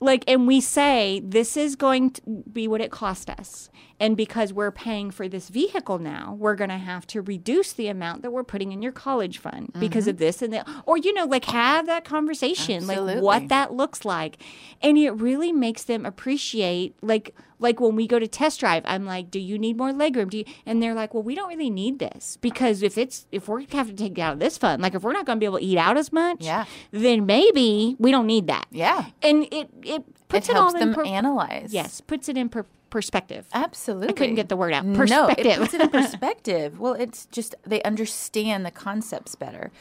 Like, 0.00 0.24
and 0.26 0.46
we 0.48 0.60
say, 0.60 1.22
this 1.24 1.56
is 1.56 1.76
going 1.76 2.10
to 2.10 2.20
be 2.52 2.66
what 2.68 2.80
it 2.80 2.90
cost 2.90 3.30
us. 3.30 3.70
And 4.00 4.16
because 4.16 4.52
we're 4.52 4.72
paying 4.72 5.10
for 5.10 5.28
this 5.28 5.48
vehicle 5.48 5.98
now, 5.98 6.36
we're 6.38 6.56
going 6.56 6.70
to 6.70 6.78
have 6.78 7.06
to 7.08 7.22
reduce 7.22 7.72
the 7.72 7.88
amount 7.88 8.22
that 8.22 8.32
we're 8.32 8.44
putting 8.44 8.72
in 8.72 8.82
your 8.82 8.92
college 8.92 9.38
fund 9.38 9.72
because 9.78 10.08
of 10.08 10.16
mm-hmm. 10.16 10.24
this 10.24 10.42
and 10.42 10.52
that. 10.52 10.68
Or, 10.84 10.96
you 10.98 11.12
know, 11.14 11.24
like 11.26 11.44
have 11.46 11.86
that 11.86 12.04
conversation, 12.04 12.86
like 12.86 13.22
what 13.22 13.48
that 13.48 13.72
looks 13.72 14.04
like. 14.04 14.42
And 14.82 14.98
it 14.98 15.10
really 15.12 15.52
makes 15.52 15.84
them 15.84 16.04
appreciate, 16.04 16.96
like, 17.02 17.34
like 17.60 17.80
when 17.80 17.94
we 17.94 18.06
go 18.06 18.18
to 18.18 18.26
test 18.26 18.60
drive, 18.60 18.82
I'm 18.84 19.06
like, 19.06 19.30
do 19.30 19.38
you 19.38 19.58
need 19.58 19.76
more 19.76 19.90
legroom? 19.92 20.28
Do 20.28 20.38
you? 20.38 20.44
And 20.66 20.82
they're 20.82 20.92
like, 20.92 21.14
well, 21.14 21.22
we 21.22 21.34
don't 21.34 21.48
really 21.48 21.70
need 21.70 21.98
this 22.00 22.36
because 22.40 22.82
if 22.82 22.98
it's, 22.98 23.26
if 23.30 23.48
we're 23.48 23.58
going 23.58 23.68
to 23.68 23.76
have 23.76 23.86
to 23.88 23.94
take 23.94 24.18
it 24.18 24.20
out 24.20 24.34
of 24.34 24.38
this 24.40 24.58
fund, 24.58 24.82
like 24.82 24.94
if 24.94 25.02
we're 25.02 25.12
not 25.12 25.24
going 25.24 25.36
to 25.36 25.40
be 25.40 25.46
able 25.46 25.58
to 25.58 25.64
eat 25.64 25.78
out 25.78 25.96
as 25.96 26.12
much, 26.12 26.38
Yeah. 26.40 26.64
then 26.90 27.26
maybe 27.26 27.96
we 27.98 28.10
don't 28.10 28.26
need 28.26 28.48
that. 28.48 28.66
yeah. 28.70 29.06
And 29.22 29.44
it 29.52 29.70
it 29.82 30.28
puts 30.28 30.48
It 30.48 30.52
it, 30.52 30.54
helps 30.56 30.74
all 30.74 30.80
them 30.80 30.88
in 30.90 30.94
per- 30.94 31.04
analyze. 31.04 31.72
yes, 31.72 32.00
puts 32.00 32.28
it 32.28 32.36
in 32.36 32.48
per- 32.48 32.66
perspective. 32.94 33.44
Absolutely. 33.52 34.08
I 34.10 34.12
couldn't 34.12 34.36
get 34.36 34.48
the 34.48 34.56
word 34.56 34.72
out. 34.72 34.86
No, 34.86 34.96
Perspective. 34.96 35.46
it 35.46 35.58
puts 35.58 35.74
it 35.74 35.80
in 35.80 35.88
perspective. 36.00 36.78
well, 36.78 36.94
it's 36.94 37.26
just 37.26 37.56
they 37.66 37.82
understand 37.82 38.64
the 38.64 38.70
concepts 38.70 39.34
better. 39.34 39.72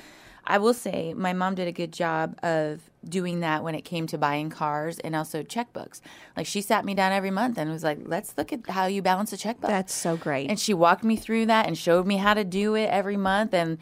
I 0.45 0.57
will 0.57 0.73
say 0.73 1.13
my 1.13 1.31
mom 1.31 1.55
did 1.55 1.67
a 1.69 1.71
good 1.71 1.93
job 1.93 2.37
of 2.43 2.81
doing 3.07 3.39
that 3.41 3.63
when 3.63 3.75
it 3.75 3.83
came 3.85 4.07
to 4.07 4.17
buying 4.17 4.49
cars 4.49 4.99
and 4.99 5.15
also 5.15 5.41
checkbooks. 5.43 6.01
Like 6.35 6.45
she 6.47 6.59
sat 6.61 6.83
me 6.83 6.93
down 6.95 7.11
every 7.13 7.31
month 7.31 7.57
and 7.57 7.69
was 7.71 7.83
like, 7.83 7.99
"Let's 8.03 8.33
look 8.37 8.51
at 8.51 8.67
how 8.69 8.87
you 8.87 9.01
balance 9.01 9.31
a 9.31 9.37
checkbook." 9.37 9.69
That's 9.69 9.93
so 9.93 10.17
great. 10.17 10.49
And 10.49 10.59
she 10.59 10.73
walked 10.73 11.03
me 11.05 11.15
through 11.15 11.45
that 11.45 11.67
and 11.67 11.77
showed 11.77 12.05
me 12.07 12.17
how 12.17 12.33
to 12.33 12.43
do 12.43 12.75
it 12.75 12.87
every 12.89 13.15
month. 13.15 13.53
And 13.53 13.77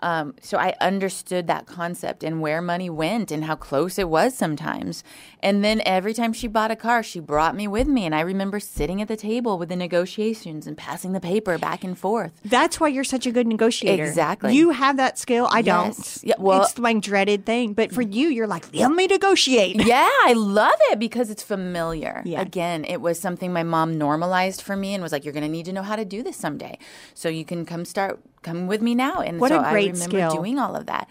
Um, 0.00 0.34
so 0.42 0.58
I 0.58 0.74
understood 0.80 1.46
that 1.46 1.66
concept 1.66 2.22
and 2.22 2.40
where 2.40 2.60
money 2.60 2.90
went 2.90 3.30
and 3.30 3.44
how 3.44 3.56
close 3.56 3.98
it 3.98 4.08
was 4.08 4.36
sometimes. 4.36 5.02
And 5.42 5.64
then 5.64 5.80
every 5.86 6.12
time 6.14 6.32
she 6.32 6.46
bought 6.48 6.70
a 6.70 6.76
car, 6.76 7.02
she 7.02 7.18
brought 7.20 7.54
me 7.56 7.66
with 7.66 7.86
me. 7.86 8.04
And 8.04 8.14
I 8.14 8.20
remember 8.20 8.60
sitting 8.60 9.00
at 9.00 9.08
the 9.08 9.16
table 9.16 9.58
with 9.58 9.68
the 9.68 9.76
negotiations 9.76 10.66
and 10.66 10.76
passing 10.76 11.12
the 11.12 11.20
paper 11.20 11.56
back 11.58 11.82
and 11.84 11.98
forth. 11.98 12.32
That's 12.44 12.78
why 12.78 12.88
you're 12.88 13.04
such 13.04 13.26
a 13.26 13.30
good 13.32 13.46
negotiator. 13.46 14.04
Exactly. 14.04 14.54
You 14.54 14.70
have 14.70 14.96
that 14.98 15.18
skill. 15.18 15.48
I 15.50 15.60
Yes. 15.60 16.20
don't. 16.20 16.28
Yeah, 16.28 16.34
well- 16.38 16.62
it's 16.62 16.78
my 16.78 16.92
dreaded 16.94 17.46
thing. 17.46 17.72
But 17.72 17.92
for 17.92 18.02
you, 18.02 18.28
you're 18.28 18.46
like, 18.46 18.72
let 18.74 18.90
me 18.92 19.06
negotiate. 19.06 19.76
Yeah, 19.86 20.08
I 20.24 20.32
love 20.32 20.74
it 20.90 20.98
because 20.98 21.30
it's 21.30 21.42
familiar. 21.42 22.22
Yeah. 22.24 22.40
Again, 22.40 22.84
it 22.84 23.00
was 23.00 23.20
something 23.20 23.52
my 23.52 23.62
mom 23.62 23.96
normalized 23.98 24.60
for 24.62 24.76
me 24.76 24.94
and 24.94 25.02
was 25.02 25.12
like, 25.12 25.24
"You're 25.24 25.32
going 25.32 25.44
to 25.44 25.48
need 25.48 25.66
to 25.66 25.72
know 25.72 25.82
how 25.82 25.94
to 25.96 26.04
do 26.04 26.22
this 26.24 26.36
someday, 26.36 26.78
so 27.14 27.28
you 27.28 27.44
can 27.44 27.64
come 27.64 27.84
start 27.84 28.18
come 28.46 28.66
with 28.66 28.80
me 28.80 28.94
now." 28.94 29.16
And 29.26 29.40
What 29.40 29.50
so 29.50 29.60
a 29.60 29.70
great 29.70 29.90
I 29.90 29.92
remember 29.92 30.16
skill. 30.16 30.30
doing 30.40 30.58
all 30.58 30.74
of 30.76 30.86
that. 30.86 31.08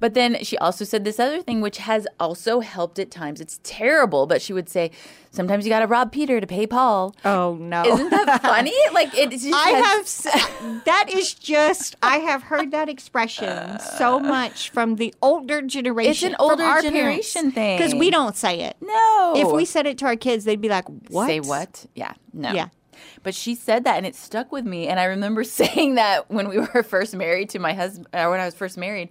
But 0.00 0.12
then 0.14 0.42
she 0.42 0.58
also 0.58 0.84
said 0.84 1.04
this 1.04 1.18
other 1.20 1.40
thing, 1.40 1.60
which 1.62 1.78
has 1.78 2.06
also 2.20 2.60
helped 2.60 2.98
at 2.98 3.10
times. 3.10 3.40
It's 3.40 3.60
terrible, 3.62 4.26
but 4.26 4.42
she 4.42 4.52
would 4.52 4.68
say, 4.68 4.90
"Sometimes 5.30 5.64
you 5.64 5.70
got 5.70 5.78
to 5.80 5.86
rob 5.86 6.10
Peter 6.12 6.40
to 6.40 6.46
pay 6.46 6.66
Paul." 6.66 7.14
Oh 7.24 7.56
no. 7.60 7.84
Isn't 7.86 8.10
that 8.10 8.42
funny? 8.54 8.74
Like 8.92 9.16
it 9.16 9.30
just 9.30 9.46
I 9.54 9.70
has- 9.70 10.24
have. 10.24 10.84
That 10.84 11.06
is 11.10 11.32
just. 11.32 11.96
I 12.02 12.18
have 12.18 12.42
heard 12.42 12.70
that 12.72 12.88
expression 12.88 13.78
so 13.98 14.18
much 14.18 14.68
from 14.70 14.96
the 14.96 15.14
older 15.22 15.62
generation. 15.62 16.10
It's 16.10 16.22
an 16.24 16.36
older 16.38 16.82
generation 16.82 17.52
thing. 17.52 17.78
because 17.78 17.94
we 17.94 18.10
don't 18.10 18.36
say 18.36 18.60
it. 18.62 18.76
no. 18.82 19.34
If 19.36 19.52
we 19.52 19.64
said 19.64 19.86
it 19.86 19.96
to 19.98 20.06
our 20.06 20.16
kids, 20.16 20.44
they'd 20.44 20.60
be 20.60 20.68
like, 20.68 20.86
"What? 21.08 21.26
Say 21.28 21.40
what? 21.40 21.86
Yeah. 21.94 22.12
No. 22.34 22.50
Yeah. 22.52 22.68
But 23.22 23.34
she 23.34 23.54
said 23.54 23.84
that 23.84 23.96
and 23.96 24.06
it 24.06 24.14
stuck 24.14 24.52
with 24.52 24.64
me. 24.64 24.88
And 24.88 24.98
I 25.00 25.04
remember 25.04 25.44
saying 25.60 25.94
that 25.96 26.30
when 26.30 26.48
we 26.48 26.58
were 26.58 26.82
first 26.82 27.14
married 27.14 27.50
to 27.50 27.58
my 27.58 27.72
husband, 27.74 28.06
or 28.12 28.20
uh, 28.20 28.30
when 28.30 28.40
I 28.40 28.44
was 28.44 28.54
first 28.54 28.76
married. 28.78 29.08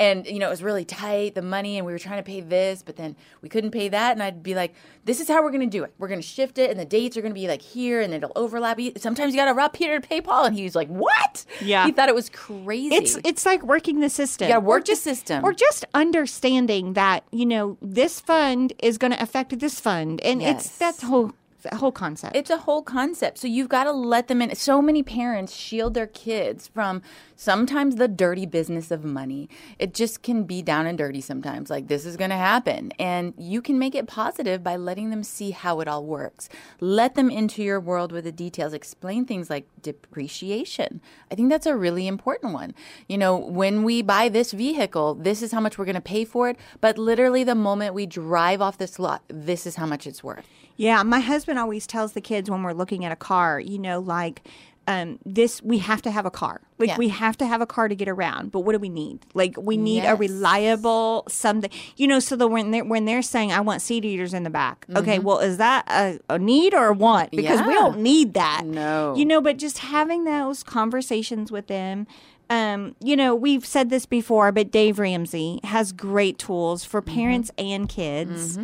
And, 0.00 0.28
you 0.28 0.38
know, 0.38 0.46
it 0.46 0.50
was 0.50 0.62
really 0.62 0.84
tight, 0.84 1.34
the 1.34 1.42
money, 1.42 1.76
and 1.76 1.84
we 1.84 1.90
were 1.90 1.98
trying 1.98 2.18
to 2.18 2.22
pay 2.22 2.40
this, 2.40 2.84
but 2.84 2.94
then 2.94 3.16
we 3.42 3.48
couldn't 3.48 3.72
pay 3.72 3.88
that. 3.88 4.12
And 4.12 4.22
I'd 4.22 4.44
be 4.44 4.54
like, 4.54 4.72
this 5.04 5.18
is 5.20 5.26
how 5.26 5.42
we're 5.42 5.50
going 5.50 5.68
to 5.68 5.76
do 5.76 5.82
it. 5.82 5.92
We're 5.98 6.06
going 6.06 6.20
to 6.20 6.26
shift 6.26 6.56
it, 6.56 6.70
and 6.70 6.78
the 6.78 6.84
dates 6.84 7.16
are 7.16 7.20
going 7.20 7.34
to 7.34 7.40
be 7.40 7.48
like 7.48 7.60
here, 7.60 8.00
and 8.00 8.14
it'll 8.14 8.30
overlap. 8.36 8.78
Sometimes 8.98 9.34
you 9.34 9.40
got 9.40 9.46
to 9.46 9.54
rob 9.54 9.72
Peter 9.72 9.98
to 9.98 10.06
pay 10.08 10.20
Paul. 10.20 10.44
And 10.44 10.54
he 10.54 10.62
was 10.62 10.76
like, 10.76 10.86
what? 10.86 11.44
Yeah. 11.60 11.84
He 11.84 11.90
thought 11.90 12.08
it 12.08 12.14
was 12.14 12.30
crazy. 12.30 12.94
It's 12.94 13.18
it's 13.24 13.44
like 13.44 13.64
working 13.64 13.98
the 13.98 14.08
system. 14.08 14.46
You 14.46 14.54
gotta 14.54 14.64
Or 14.64 14.68
work 14.68 14.84
the 14.84 14.92
just, 14.92 15.02
system. 15.02 15.44
or 15.44 15.52
just 15.52 15.84
understanding 15.94 16.92
that 16.92 17.24
you 17.32 17.46
know 17.46 17.76
this 17.82 18.20
fund 18.20 18.72
is 18.80 18.98
going 18.98 19.12
to 19.12 19.20
affect 19.20 19.58
this 19.58 19.80
fund, 19.80 20.20
and 20.20 20.40
it's 20.40 20.66
Yes. 20.66 20.78
that 20.78 21.00
whole 21.06 21.32
that 21.62 21.74
whole 21.74 21.92
concept. 21.92 22.36
It's 22.36 22.50
a 22.50 22.58
whole 22.58 22.82
concept. 22.82 23.38
So 23.38 23.48
you've 23.48 23.68
got 23.68 23.84
to 23.84 23.92
let 23.92 24.28
them 24.28 24.42
in. 24.42 24.54
So 24.54 24.80
many 24.80 25.02
parents 25.02 25.54
shield 25.54 25.94
their 25.94 26.06
kids 26.06 26.68
from 26.68 27.02
sometimes 27.36 27.96
the 27.96 28.08
dirty 28.08 28.46
business 28.46 28.90
of 28.90 29.04
money. 29.04 29.48
It 29.78 29.94
just 29.94 30.22
can 30.22 30.44
be 30.44 30.62
down 30.62 30.86
and 30.86 30.96
dirty 30.96 31.20
sometimes. 31.20 31.70
Like 31.70 31.88
this 31.88 32.04
is 32.04 32.16
going 32.16 32.30
to 32.30 32.36
happen. 32.36 32.92
And 32.98 33.34
you 33.36 33.62
can 33.62 33.78
make 33.78 33.94
it 33.94 34.06
positive 34.06 34.62
by 34.62 34.76
letting 34.76 35.10
them 35.10 35.22
see 35.22 35.50
how 35.50 35.80
it 35.80 35.88
all 35.88 36.04
works. 36.04 36.48
Let 36.80 37.14
them 37.14 37.30
into 37.30 37.62
your 37.62 37.80
world 37.80 38.12
with 38.12 38.24
the 38.24 38.32
details. 38.32 38.72
Explain 38.72 39.24
things 39.24 39.50
like 39.50 39.66
depreciation. 39.82 41.00
I 41.30 41.34
think 41.34 41.50
that's 41.50 41.66
a 41.66 41.76
really 41.76 42.06
important 42.06 42.52
one. 42.52 42.74
You 43.08 43.18
know, 43.18 43.36
when 43.36 43.82
we 43.82 44.02
buy 44.02 44.28
this 44.28 44.52
vehicle, 44.52 45.14
this 45.14 45.42
is 45.42 45.52
how 45.52 45.60
much 45.60 45.78
we're 45.78 45.84
going 45.84 45.94
to 45.94 46.00
pay 46.00 46.24
for 46.24 46.48
it. 46.48 46.56
But 46.80 46.98
literally, 46.98 47.44
the 47.44 47.54
moment 47.54 47.94
we 47.94 48.06
drive 48.06 48.60
off 48.60 48.78
this 48.78 48.98
lot, 48.98 49.22
this 49.28 49.66
is 49.66 49.76
how 49.76 49.86
much 49.86 50.06
it's 50.06 50.22
worth. 50.22 50.46
Yeah, 50.78 51.02
my 51.02 51.20
husband 51.20 51.58
always 51.58 51.86
tells 51.86 52.12
the 52.12 52.20
kids 52.22 52.48
when 52.48 52.62
we're 52.62 52.72
looking 52.72 53.04
at 53.04 53.12
a 53.12 53.16
car, 53.16 53.60
you 53.60 53.78
know, 53.78 54.00
like 54.00 54.48
um, 54.86 55.18
this, 55.26 55.60
we 55.62 55.78
have 55.78 56.00
to 56.00 56.10
have 56.10 56.24
a 56.24 56.30
car. 56.30 56.62
Like 56.78 56.88
Yeah. 56.88 56.96
we 56.96 57.08
have 57.08 57.36
to 57.38 57.46
have 57.46 57.60
a 57.60 57.66
car 57.66 57.88
to 57.88 57.94
get 57.94 58.08
around. 58.08 58.52
But 58.52 58.60
what 58.60 58.72
do 58.72 58.78
we 58.78 58.88
need? 58.88 59.26
Like 59.34 59.54
we 59.60 59.76
need 59.76 60.04
a 60.06 60.14
reliable 60.14 61.24
something, 61.28 61.68
you 61.98 62.06
know. 62.06 62.20
So 62.20 62.36
that 62.36 62.48
when 62.48 62.70
they're 62.70 62.84
when 62.84 63.04
they're 63.04 63.20
saying, 63.20 63.52
"I 63.52 63.60
want 63.60 63.82
seat 63.82 64.06
eaters 64.06 64.32
in 64.32 64.44
the 64.44 64.50
back," 64.50 64.86
okay, 64.96 65.18
well, 65.18 65.40
is 65.40 65.58
that 65.58 65.84
a, 65.90 66.18
a 66.34 66.38
need 66.38 66.72
or 66.72 66.86
a 66.86 66.92
want? 66.94 67.32
Because 67.32 67.60
we 67.60 67.66
Mm-hmm. 67.66 67.72
Don't 67.74 67.98
need 68.00 68.32
that. 68.34 68.62
No. 68.64 69.14
you 69.14 69.26
know. 69.26 69.42
But 69.42 69.58
just 69.58 69.78
having 69.78 70.24
those 70.24 70.62
conversations 70.62 71.52
with 71.52 71.66
them. 71.66 72.06
Um, 72.50 72.96
you 73.02 73.14
know, 73.14 73.34
we've 73.34 73.66
said 73.66 73.90
this 73.90 74.06
before, 74.06 74.52
but 74.52 74.70
Dave 74.70 74.98
Ramsey 74.98 75.60
has 75.64 75.92
great 75.92 76.38
tools 76.38 76.82
for 76.82 77.02
Mm-hmm. 77.02 77.14
parents 77.14 77.50
and 77.58 77.88
kids. 77.90 78.58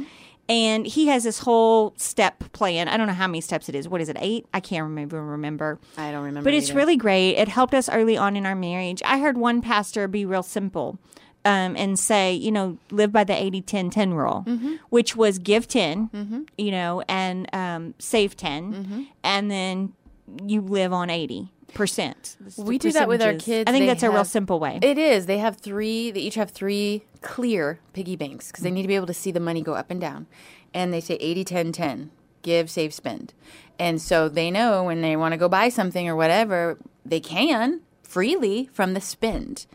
And 0.49 0.87
he 0.87 1.07
has 1.09 1.25
this 1.25 1.39
whole 1.39 1.95
step 1.97 2.53
plan. 2.53 2.87
I 2.89 2.97
don't 2.99 3.07
know 3.07 3.15
how 3.15 3.27
many 3.27 3.41
steps 3.41 3.69
it 3.71 3.75
is. 3.75 3.89
What 3.89 4.01
is 4.03 4.09
it? 4.11 4.17
Eight? 4.21 4.47
I 4.53 4.61
can't 4.61 4.83
remember. 4.85 5.23
Remember. 5.23 5.79
I 5.97 6.13
don't 6.13 6.25
remember. 6.25 6.45
But 6.49 6.55
it's 6.55 6.69
either. 6.69 6.77
really 6.79 6.97
great. 6.97 7.31
It 7.37 7.49
helped 7.49 7.73
us 7.75 7.89
early 7.89 8.17
on 8.19 8.37
in 8.37 8.45
our 8.45 8.55
marriage. 8.55 9.03
I 9.07 9.19
heard 9.21 9.39
one 9.39 9.63
pastor 9.63 10.07
be 10.07 10.27
real 10.27 10.43
simple 10.43 10.99
um, 11.47 11.77
and 11.77 11.99
say, 11.99 12.35
you 12.35 12.53
know, 12.53 12.77
live 12.91 13.11
by 13.11 13.25
the 13.25 13.35
80 13.35 13.63
10 13.63 13.91
10 13.91 14.15
rule, 14.15 14.45
Mm-hmm. 14.47 14.75
which 14.91 15.17
was 15.17 15.39
give 15.39 15.67
10, 15.67 16.47
you 16.59 16.71
know, 16.71 17.03
and 17.09 17.49
um, 17.55 17.95
save 17.99 18.37
10, 18.37 18.73
Mm-hmm. 18.75 19.03
and 19.23 19.51
then 19.51 19.93
you 20.43 20.61
live 20.61 20.93
on 20.93 21.11
80 21.11 21.51
percent. 21.75 22.37
We 22.57 22.79
do 22.79 22.93
that 22.93 23.09
with 23.09 23.21
our 23.21 23.35
kids. 23.35 23.69
I 23.69 23.73
think 23.73 23.83
They 23.83 23.87
that's 23.89 24.03
a 24.03 24.11
real 24.11 24.25
simple 24.25 24.59
way. 24.61 24.79
It 24.81 24.97
is. 24.97 25.27
They 25.27 25.39
have 25.39 25.57
three. 25.57 26.11
They 26.11 26.21
each 26.21 26.37
have 26.37 26.51
three 26.51 27.05
clear 27.21 27.81
piggy 27.93 28.17
banks 28.17 28.51
because 28.51 28.63
they 28.63 28.71
need 28.71 28.83
to 28.83 28.89
be 28.89 28.95
able 28.95 29.09
to 29.09 29.15
see 29.15 29.31
the 29.31 29.41
money 29.41 29.61
go 29.61 29.75
up 29.75 29.91
and 29.91 30.01
down. 30.01 30.27
And 30.73 30.93
they 30.93 31.01
say 31.01 31.15
80, 31.15 31.45
10, 31.45 31.73
10. 31.73 32.11
Give, 32.43 32.71
save, 32.71 32.95
spend. 32.95 33.33
And 33.79 34.01
so 34.01 34.29
they 34.29 34.51
know 34.51 34.85
when 34.85 35.01
they 35.01 35.17
want 35.17 35.33
to 35.33 35.39
go 35.39 35.49
buy 35.49 35.69
something 35.69 36.09
or 36.09 36.17
whatever, 36.17 36.79
they 37.05 37.21
can 37.21 37.81
freely 38.03 38.69
from 38.73 38.95
the 38.95 39.01
spend. 39.01 39.67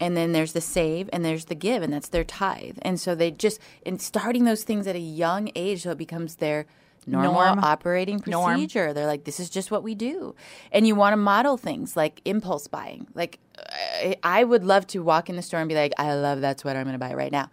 And 0.00 0.16
then 0.16 0.32
there's 0.32 0.52
the 0.52 0.60
save 0.60 1.08
and 1.12 1.24
there's 1.24 1.44
the 1.44 1.54
give, 1.54 1.82
and 1.82 1.92
that's 1.92 2.08
their 2.08 2.24
tithe. 2.24 2.78
And 2.82 2.98
so 2.98 3.14
they 3.14 3.30
just, 3.30 3.60
in 3.84 3.98
starting 3.98 4.44
those 4.44 4.64
things 4.64 4.86
at 4.86 4.96
a 4.96 5.00
young 5.00 5.50
age, 5.54 5.82
so 5.82 5.92
it 5.92 5.98
becomes 5.98 6.36
their 6.36 6.66
normal 7.06 7.32
Norm. 7.32 7.58
operating 7.60 8.22
Norm. 8.26 8.52
procedure. 8.52 8.92
They're 8.92 9.06
like, 9.06 9.24
this 9.24 9.40
is 9.40 9.50
just 9.50 9.70
what 9.70 9.82
we 9.82 9.94
do. 9.94 10.34
And 10.72 10.86
you 10.86 10.94
want 10.94 11.12
to 11.12 11.16
model 11.16 11.56
things 11.56 11.96
like 11.96 12.20
impulse 12.24 12.66
buying. 12.66 13.06
Like, 13.14 13.38
I, 13.58 14.16
I 14.22 14.44
would 14.44 14.64
love 14.64 14.86
to 14.88 15.02
walk 15.02 15.28
in 15.28 15.36
the 15.36 15.42
store 15.42 15.60
and 15.60 15.68
be 15.68 15.74
like, 15.74 15.92
I 15.98 16.14
love 16.14 16.40
that 16.40 16.60
sweater. 16.60 16.78
I'm 16.78 16.84
going 16.84 16.94
to 16.94 16.98
buy 16.98 17.10
it 17.10 17.16
right 17.16 17.32
now. 17.32 17.50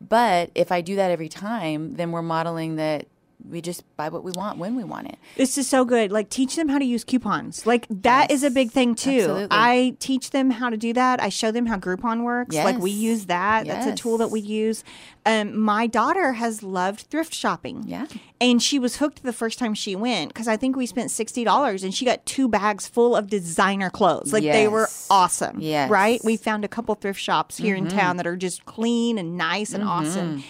But 0.00 0.50
if 0.54 0.72
I 0.72 0.80
do 0.80 0.96
that 0.96 1.10
every 1.10 1.28
time, 1.28 1.94
then 1.94 2.12
we're 2.12 2.22
modeling 2.22 2.76
that 2.76 3.06
we 3.48 3.60
just 3.60 3.84
buy 3.96 4.08
what 4.08 4.24
we 4.24 4.32
want 4.32 4.58
when 4.58 4.74
we 4.76 4.84
want 4.84 5.08
it. 5.08 5.18
This 5.36 5.58
is 5.58 5.68
so 5.68 5.84
good. 5.84 6.10
Like 6.10 6.30
teach 6.30 6.56
them 6.56 6.68
how 6.68 6.78
to 6.78 6.84
use 6.84 7.04
coupons. 7.04 7.66
Like 7.66 7.86
that 7.90 8.30
is 8.30 8.42
a 8.42 8.50
big 8.50 8.70
thing 8.70 8.94
too. 8.94 9.10
absolutely. 9.10 9.48
I 9.50 9.96
teach 9.98 10.30
them 10.30 10.50
how 10.50 10.70
to 10.70 10.76
do 10.76 10.92
that. 10.94 11.22
I 11.22 11.28
show 11.28 11.50
them 11.50 11.66
how 11.66 11.76
Groupon 11.76 12.22
works. 12.22 12.54
Like 12.56 12.78
we 12.78 12.90
use 12.90 13.26
that. 13.26 13.66
That's 13.66 13.86
a 13.86 13.94
tool 13.94 14.18
that 14.18 14.28
we 14.30 14.40
use. 14.40 14.82
Um, 15.26 15.58
my 15.58 15.86
daughter 15.86 16.34
has 16.34 16.62
loved 16.62 17.02
thrift 17.02 17.32
shopping. 17.32 17.84
Yeah. 17.86 18.06
And 18.40 18.62
she 18.62 18.78
was 18.78 18.96
hooked 18.96 19.22
the 19.22 19.32
first 19.32 19.58
time 19.58 19.72
she 19.74 19.96
went 19.96 20.28
because 20.28 20.48
I 20.48 20.56
think 20.58 20.76
we 20.76 20.84
spent 20.86 21.10
sixty 21.10 21.44
dollars 21.44 21.82
and 21.82 21.94
she 21.94 22.04
got 22.04 22.24
two 22.26 22.48
bags 22.48 22.86
full 22.86 23.16
of 23.16 23.28
designer 23.28 23.88
clothes. 23.90 24.32
Like 24.32 24.42
they 24.42 24.68
were 24.68 24.88
awesome. 25.10 25.60
Yes. 25.60 25.90
Right? 25.90 26.20
We 26.24 26.36
found 26.36 26.64
a 26.64 26.68
couple 26.68 26.94
thrift 26.94 27.20
shops 27.20 27.56
here 27.56 27.74
in 27.76 27.88
town 27.88 28.16
that 28.18 28.26
are 28.26 28.36
just 28.36 28.64
clean 28.66 29.16
and 29.18 29.36
nice 29.36 29.72
and 29.72 29.82
awesome. 29.84 30.44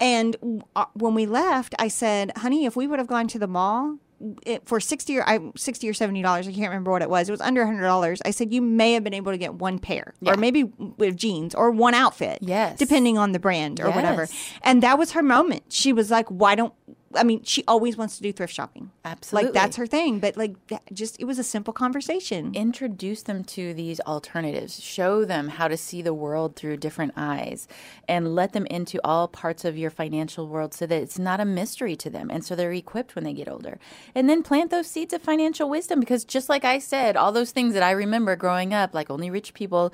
And 0.00 0.62
uh, 0.74 0.86
when 0.94 1.14
we 1.14 1.26
left, 1.26 1.74
I 1.78 1.88
said, 1.88 2.32
"Honey, 2.38 2.66
if 2.66 2.76
we 2.76 2.86
would 2.86 2.98
have 2.98 3.08
gone 3.08 3.28
to 3.28 3.38
the 3.38 3.46
mall." 3.48 3.98
It, 4.46 4.66
for 4.66 4.80
60 4.80 5.18
or 5.18 5.28
I, 5.28 5.38
60 5.54 5.86
or 5.86 5.92
70 5.92 6.22
dollars 6.22 6.48
i 6.48 6.52
can't 6.52 6.70
remember 6.70 6.90
what 6.90 7.02
it 7.02 7.10
was 7.10 7.28
it 7.28 7.32
was 7.32 7.42
under 7.42 7.62
100 7.62 7.82
dollars 7.82 8.22
i 8.24 8.30
said 8.30 8.54
you 8.54 8.62
may 8.62 8.94
have 8.94 9.04
been 9.04 9.12
able 9.12 9.32
to 9.32 9.36
get 9.36 9.54
one 9.54 9.78
pair 9.78 10.14
Yeah. 10.22 10.32
or 10.32 10.36
maybe 10.38 10.62
with 10.96 11.14
jeans 11.16 11.54
or 11.54 11.70
one 11.72 11.92
outfit 11.92 12.38
Yes. 12.40 12.78
depending 12.78 13.18
on 13.18 13.32
the 13.32 13.38
brand 13.38 13.80
or 13.80 13.90
whatever 13.90 14.26
and 14.62 14.82
that 14.82 14.98
was 14.98 15.10
her 15.12 15.22
moment 15.22 15.64
she 15.68 15.92
was 15.92 16.10
like 16.10 16.26
why 16.28 16.54
don't 16.54 16.72
i 17.16 17.22
mean 17.22 17.42
she 17.44 17.64
always 17.66 17.96
wants 17.96 18.16
to 18.16 18.22
do 18.22 18.32
thrift 18.32 18.52
shopping. 18.52 18.90
Absolutely. 19.04 19.46
like 19.46 19.54
that's 19.54 19.76
her 19.76 19.86
thing 19.86 20.18
but 20.18 20.36
like 20.36 20.54
just 20.92 21.20
it 21.20 21.24
was 21.24 21.38
a 21.38 21.44
simple 21.44 21.72
conversation. 21.72 22.54
Introduce 22.54 23.22
them 23.22 23.44
to 23.44 23.74
these 23.74 24.00
alternatives. 24.00 24.82
Show 24.82 25.24
them 25.24 25.48
how 25.48 25.68
to 25.68 25.76
see 25.76 26.02
the 26.02 26.14
world 26.14 26.56
through 26.56 26.78
different 26.78 27.12
eyes 27.16 27.68
and 28.08 28.34
let 28.34 28.52
them 28.52 28.66
into 28.66 29.00
all 29.04 29.28
parts 29.28 29.64
of 29.64 29.76
your 29.76 29.90
financial 29.90 30.48
world 30.48 30.74
so 30.74 30.86
that 30.86 31.02
it's 31.02 31.18
not 31.18 31.40
a 31.40 31.44
mystery 31.44 31.96
to 31.96 32.10
them 32.10 32.30
and 32.30 32.44
so 32.44 32.54
they're 32.54 32.72
equipped 32.72 33.14
when 33.14 33.24
they 33.24 33.32
get 33.32 33.48
older. 33.48 33.78
And 34.14 34.28
then 34.28 34.42
plant 34.42 34.70
those 34.70 34.86
seeds 34.86 35.12
of 35.12 35.22
financial 35.22 35.68
wisdom 35.68 36.00
because 36.00 36.24
just 36.24 36.48
like 36.48 36.64
i 36.64 36.78
said 36.78 37.16
all 37.16 37.32
those 37.32 37.50
things 37.50 37.74
that 37.74 37.82
i 37.82 37.90
remember 37.90 38.36
growing 38.36 38.72
up 38.74 38.94
like 38.94 39.10
only 39.10 39.30
rich 39.30 39.54
people 39.54 39.92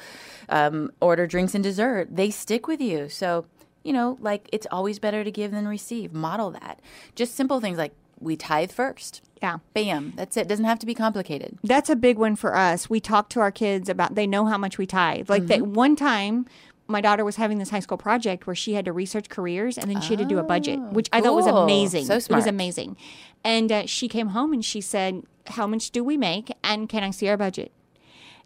um, 0.49 0.91
order 1.01 1.27
drinks 1.27 1.55
and 1.55 1.65
dessert 1.65 2.09
they 2.11 2.31
stick 2.31 2.67
with 2.67 2.81
you. 2.81 3.09
So 3.09 3.47
you 3.83 3.93
know 3.93 4.19
like 4.21 4.49
it's 4.53 4.67
always 4.71 4.99
better 4.99 5.25
to 5.25 5.31
give 5.31 5.51
than 5.51 5.67
receive 5.69 6.13
model 6.13 6.51
that 6.51 6.81
just 7.15 7.35
simple 7.35 7.61
things 7.61 7.79
like 7.79 7.93
we 8.21 8.37
tithe 8.37 8.71
first 8.71 9.23
yeah 9.43 9.59
bam 9.73 10.13
that's 10.17 10.37
it 10.37 10.47
doesn't 10.47 10.67
have 10.67 10.79
to 10.79 10.87
be 10.87 10.95
complicated 10.95 11.59
That's 11.65 11.89
a 11.89 11.97
big 11.97 12.19
one 12.19 12.37
for 12.37 12.55
us. 12.55 12.91
We 12.91 13.01
talk 13.01 13.31
to 13.31 13.41
our 13.41 13.51
kids 13.51 13.89
about 13.89 14.15
they 14.15 14.27
know 14.27 14.45
how 14.47 14.59
much 14.59 14.77
we 14.77 14.87
tithe. 14.87 15.31
Like 15.31 15.47
that 15.47 15.61
Mm-hmm. 15.61 15.73
one 15.73 15.97
time 15.97 16.47
my 16.87 17.01
daughter 17.01 17.25
was 17.25 17.37
having 17.37 17.59
this 17.59 17.71
high 17.71 17.79
school 17.81 17.97
project 17.97 18.47
where 18.47 18.57
she 18.57 18.75
had 18.75 18.85
to 18.85 18.93
research 18.93 19.29
careers 19.31 19.79
and 19.79 19.89
then 19.89 20.01
she 20.03 20.11
had 20.15 20.19
to 20.19 20.25
do 20.25 20.39
a 20.39 20.43
budget, 20.43 20.79
which 20.93 21.09
I 21.13 21.21
thought 21.21 21.37
was 21.37 21.47
Oh, 21.47 21.59
amazing. 21.59 22.05
So 22.05 22.19
smart. 22.19 22.37
It 22.37 22.43
was 22.43 22.47
amazing. 22.49 22.97
And 23.45 23.71
uh, 23.73 23.87
she 23.87 24.09
came 24.09 24.29
home 24.29 24.53
and 24.53 24.63
she 24.65 24.81
said, 24.81 25.23
"How 25.47 25.67
much 25.69 25.91
do 25.93 26.03
we 26.05 26.17
make 26.19 26.53
and 26.65 26.89
can 26.89 27.03
I 27.05 27.13
see 27.13 27.29
our 27.29 27.37
budget?" 27.37 27.71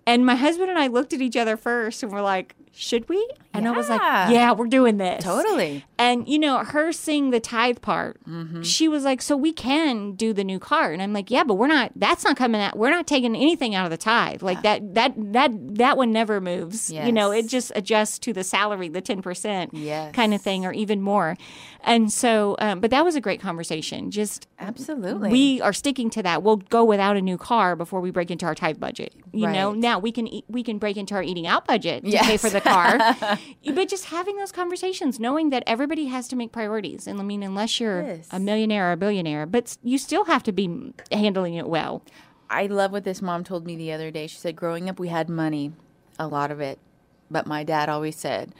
And 0.06 0.24
my 0.26 0.34
husband 0.36 0.70
and 0.70 0.78
I 0.78 0.88
looked 0.88 1.12
at 1.12 1.20
each 1.20 1.36
other 1.36 1.56
first 1.56 2.02
and 2.02 2.12
we're 2.12 2.22
like, 2.22 2.54
should 2.76 3.08
we? 3.08 3.26
And 3.56 3.68
I 3.68 3.70
was 3.70 3.88
like, 3.88 4.00
Yeah. 4.00 4.30
yeah, 4.30 4.52
we're 4.52 4.66
doing 4.66 4.96
this. 4.96 5.22
Totally. 5.22 5.84
And, 5.96 6.26
you 6.28 6.40
know, 6.40 6.58
her 6.64 6.90
seeing 6.90 7.30
the 7.30 7.38
tithe 7.38 7.80
part, 7.80 8.20
she 8.62 8.88
was 8.88 9.04
like, 9.04 9.22
so 9.22 9.36
we 9.36 9.52
can 9.52 10.14
do 10.14 10.32
the 10.32 10.42
new 10.42 10.58
car. 10.58 10.90
And 10.92 11.00
I'm 11.00 11.12
like, 11.12 11.30
yeah, 11.30 11.44
but 11.44 11.54
we're 11.54 11.68
not, 11.68 11.92
that's 11.94 12.24
not 12.24 12.36
coming 12.36 12.60
out. 12.60 12.76
We're 12.76 12.90
not 12.90 13.06
taking 13.06 13.36
anything 13.36 13.76
out 13.76 13.84
of 13.84 13.92
the 13.92 13.96
tithe. 13.96 14.42
Like 14.42 14.62
that, 14.62 14.94
that, 14.94 15.12
that, 15.32 15.52
that 15.76 15.96
one 15.96 16.10
never 16.10 16.40
moves. 16.40 16.90
You 16.90 17.12
know, 17.12 17.30
it 17.30 17.46
just 17.46 17.70
adjusts 17.76 18.18
to 18.20 18.32
the 18.32 18.42
salary, 18.42 18.88
the 18.88 19.00
10% 19.00 19.70
Yes. 19.72 20.12
kind 20.12 20.34
of 20.34 20.42
thing, 20.42 20.66
or 20.66 20.72
even 20.72 21.00
more. 21.00 21.36
And 21.84 22.10
so, 22.12 22.56
um, 22.58 22.80
but 22.80 22.90
that 22.90 23.04
was 23.04 23.14
a 23.14 23.20
great 23.20 23.40
conversation. 23.40 24.10
Just, 24.10 24.48
Absolutely. 24.58 25.30
we 25.30 25.60
are 25.60 25.72
sticking 25.72 26.10
to 26.10 26.22
that. 26.24 26.42
We'll 26.42 26.56
go 26.56 26.82
without 26.82 27.16
a 27.16 27.20
new 27.22 27.38
car 27.38 27.76
before 27.76 28.00
we 28.00 28.10
break 28.10 28.32
into 28.32 28.46
our 28.46 28.54
tithe 28.56 28.80
budget. 28.80 29.14
You 29.32 29.46
know, 29.48 29.70
Right. 29.70 29.78
Now 29.94 30.00
we 30.00 30.10
can 30.12 30.26
eat, 30.26 30.44
we 30.48 30.62
can 30.62 30.78
break 30.78 30.96
into 30.96 31.14
our 31.14 31.22
eating 31.22 31.46
out 31.46 31.66
budget 31.66 32.02
to 32.04 32.10
Yes. 32.10 32.26
pay 32.26 32.36
for 32.36 32.50
the 32.50 32.60
car. 32.60 32.98
but 33.74 33.88
just 33.88 34.06
having 34.06 34.36
those 34.36 34.50
conversations, 34.52 35.20
knowing 35.20 35.50
that 35.50 35.62
everybody 35.66 36.06
has 36.06 36.26
to 36.28 36.36
make 36.36 36.50
priorities. 36.52 37.06
And 37.06 37.20
I 37.20 37.22
mean, 37.22 37.42
unless 37.42 37.78
you're 37.80 38.02
Yes. 38.02 38.28
a 38.32 38.40
millionaire 38.40 38.88
or 38.88 38.92
a 38.92 38.96
billionaire, 38.96 39.46
but 39.46 39.76
you 39.82 39.98
still 39.98 40.24
have 40.24 40.42
to 40.44 40.52
be 40.52 40.92
handling 41.12 41.54
it 41.54 41.68
well. 41.68 42.02
I 42.50 42.66
love 42.66 42.92
what 42.92 43.04
this 43.04 43.22
mom 43.22 43.44
told 43.44 43.64
me 43.66 43.76
the 43.76 43.92
other 43.92 44.10
day. 44.10 44.26
She 44.26 44.36
said, 44.38 44.56
growing 44.56 44.88
up, 44.88 44.98
we 44.98 45.08
had 45.08 45.28
money, 45.28 45.72
a 46.18 46.26
lot 46.26 46.50
of 46.50 46.60
it. 46.60 46.78
But 47.30 47.46
my 47.46 47.62
dad 47.64 47.88
always 47.88 48.16
said, 48.16 48.52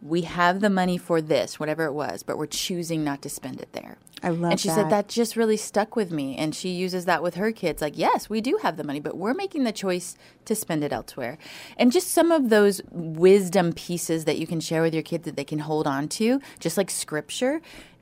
we 0.00 0.22
have 0.22 0.60
the 0.60 0.70
money 0.70 0.98
for 0.98 1.20
this, 1.20 1.60
whatever 1.60 1.84
it 1.84 1.92
was, 1.92 2.22
but 2.22 2.36
we're 2.38 2.46
choosing 2.46 3.04
not 3.04 3.22
to 3.22 3.28
spend 3.28 3.60
it 3.60 3.72
there. 3.72 3.98
I 4.22 4.30
love 4.30 4.52
And 4.52 4.60
she 4.60 4.68
said 4.68 4.90
that 4.90 5.08
just 5.08 5.36
really 5.36 5.56
stuck 5.56 5.96
with 5.96 6.10
me. 6.10 6.36
And 6.36 6.54
she 6.54 6.70
uses 6.70 7.04
that 7.06 7.22
with 7.22 7.34
her 7.34 7.52
kids. 7.52 7.82
Like, 7.82 7.98
yes, 7.98 8.30
we 8.30 8.40
do 8.40 8.58
have 8.62 8.76
the 8.76 8.84
money, 8.84 9.00
but 9.00 9.16
we're 9.16 9.34
making 9.34 9.64
the 9.64 9.72
choice 9.72 10.16
to 10.44 10.54
spend 10.54 10.84
it 10.84 10.92
elsewhere. 10.92 11.38
And 11.76 11.90
just 11.90 12.08
some 12.08 12.30
of 12.30 12.48
those 12.48 12.80
wisdom 12.90 13.72
pieces 13.72 14.24
that 14.26 14.38
you 14.38 14.46
can 14.46 14.60
share 14.60 14.82
with 14.82 14.94
your 14.94 15.02
kids 15.02 15.24
that 15.24 15.36
they 15.36 15.44
can 15.44 15.60
hold 15.60 15.86
on 15.86 16.08
to, 16.10 16.40
just 16.60 16.76
like 16.76 16.90
scripture, 16.90 17.60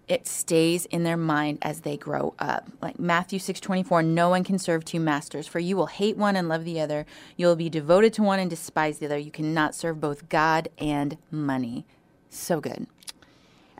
it 0.09 0.27
stays 0.27 0.87
in 0.87 1.05
their 1.05 1.17
mind 1.17 1.59
as 1.63 1.83
they 1.83 1.97
grow 1.97 2.35
up. 2.41 2.69
Like 2.83 2.99
Matthew 2.99 3.39
6:24, 3.39 4.05
no 4.05 4.29
one 4.29 4.43
can 4.43 4.59
serve 4.59 4.85
two 4.85 4.99
masters, 4.99 5.47
for 5.47 5.61
you 5.61 5.77
will 5.77 5.87
hate 5.87 6.17
one 6.17 6.35
and 6.35 6.49
love 6.49 6.65
the 6.65 6.81
other. 6.81 7.07
You 7.37 7.47
will 7.47 7.57
be 7.57 7.71
devoted 7.71 8.13
to 8.15 8.23
one 8.25 8.41
and 8.41 8.51
despise 8.51 8.99
the 8.99 9.07
other. 9.07 9.19
You 9.19 9.31
cannot 9.31 9.75
serve 9.75 10.01
both 10.01 10.29
God 10.29 10.69
and 10.79 11.17
money. 11.31 11.87
So 12.29 12.61
good. 12.61 12.89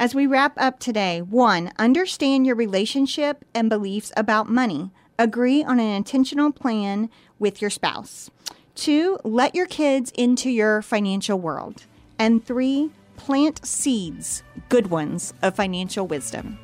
As 0.01 0.15
we 0.15 0.27
wrap 0.27 0.55
up 0.57 0.79
today, 0.79 1.21
one, 1.21 1.73
understand 1.79 2.47
your 2.47 2.57
relationship 2.57 3.45
and 3.55 3.69
beliefs 3.69 4.11
about 4.17 4.49
money. 4.49 4.93
Agree 5.19 5.63
on 5.63 5.79
an 5.79 5.95
intentional 5.95 6.53
plan 6.53 7.11
with 7.39 7.61
your 7.61 7.69
spouse. 7.69 8.31
Two, 8.75 9.19
let 9.25 9.55
your 9.55 9.67
kids 9.67 10.11
into 10.17 10.49
your 10.49 10.81
financial 10.81 11.39
world. 11.39 11.85
And 12.19 12.43
three, 12.43 12.89
plant 13.19 13.67
seeds, 13.67 14.43
good 14.71 14.87
ones, 14.87 15.35
of 15.43 15.55
financial 15.55 16.07
wisdom. 16.07 16.59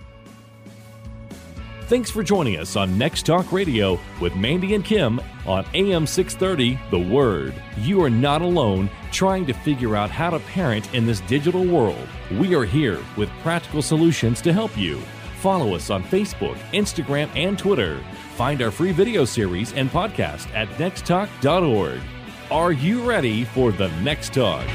Thanks 1.88 2.11
for 2.11 2.22
joining 2.22 2.59
us 2.59 2.75
on 2.75 2.96
Next 2.96 3.27
Talk 3.27 3.53
Radio 3.53 4.01
with 4.18 4.35
Mandy 4.35 4.75
and 4.75 4.83
Kim 4.83 5.20
on 5.46 5.66
AM 5.75 6.07
630 6.07 6.81
The 6.90 7.14
Word. 7.14 7.53
You 7.77 8.03
are 8.03 8.09
not 8.09 8.40
alone 8.40 8.88
trying 9.16 9.46
to 9.46 9.55
figure 9.55 9.96
out 9.96 10.11
how 10.11 10.29
to 10.29 10.38
parent 10.40 10.92
in 10.94 11.07
this 11.07 11.20
digital 11.20 11.64
world. 11.64 12.07
We 12.33 12.55
are 12.55 12.66
here 12.66 13.02
with 13.16 13.31
practical 13.40 13.81
solutions 13.81 14.42
to 14.42 14.52
help 14.52 14.76
you. 14.76 14.98
Follow 15.40 15.74
us 15.74 15.88
on 15.88 16.05
Facebook, 16.05 16.57
Instagram, 16.72 17.31
and 17.35 17.59
Twitter. 17.59 17.98
Find 18.37 18.61
our 18.61 18.70
free 18.70 18.92
video 18.92 19.24
series 19.24 19.72
and 19.72 19.88
podcast 19.88 20.55
at 20.55 20.68
nexttalk.org. 20.76 22.00
Are 22.50 22.72
you 22.72 23.09
ready 23.09 23.44
for 23.44 23.72
the 23.72 23.88
next 24.02 24.35
talk? 24.35 24.66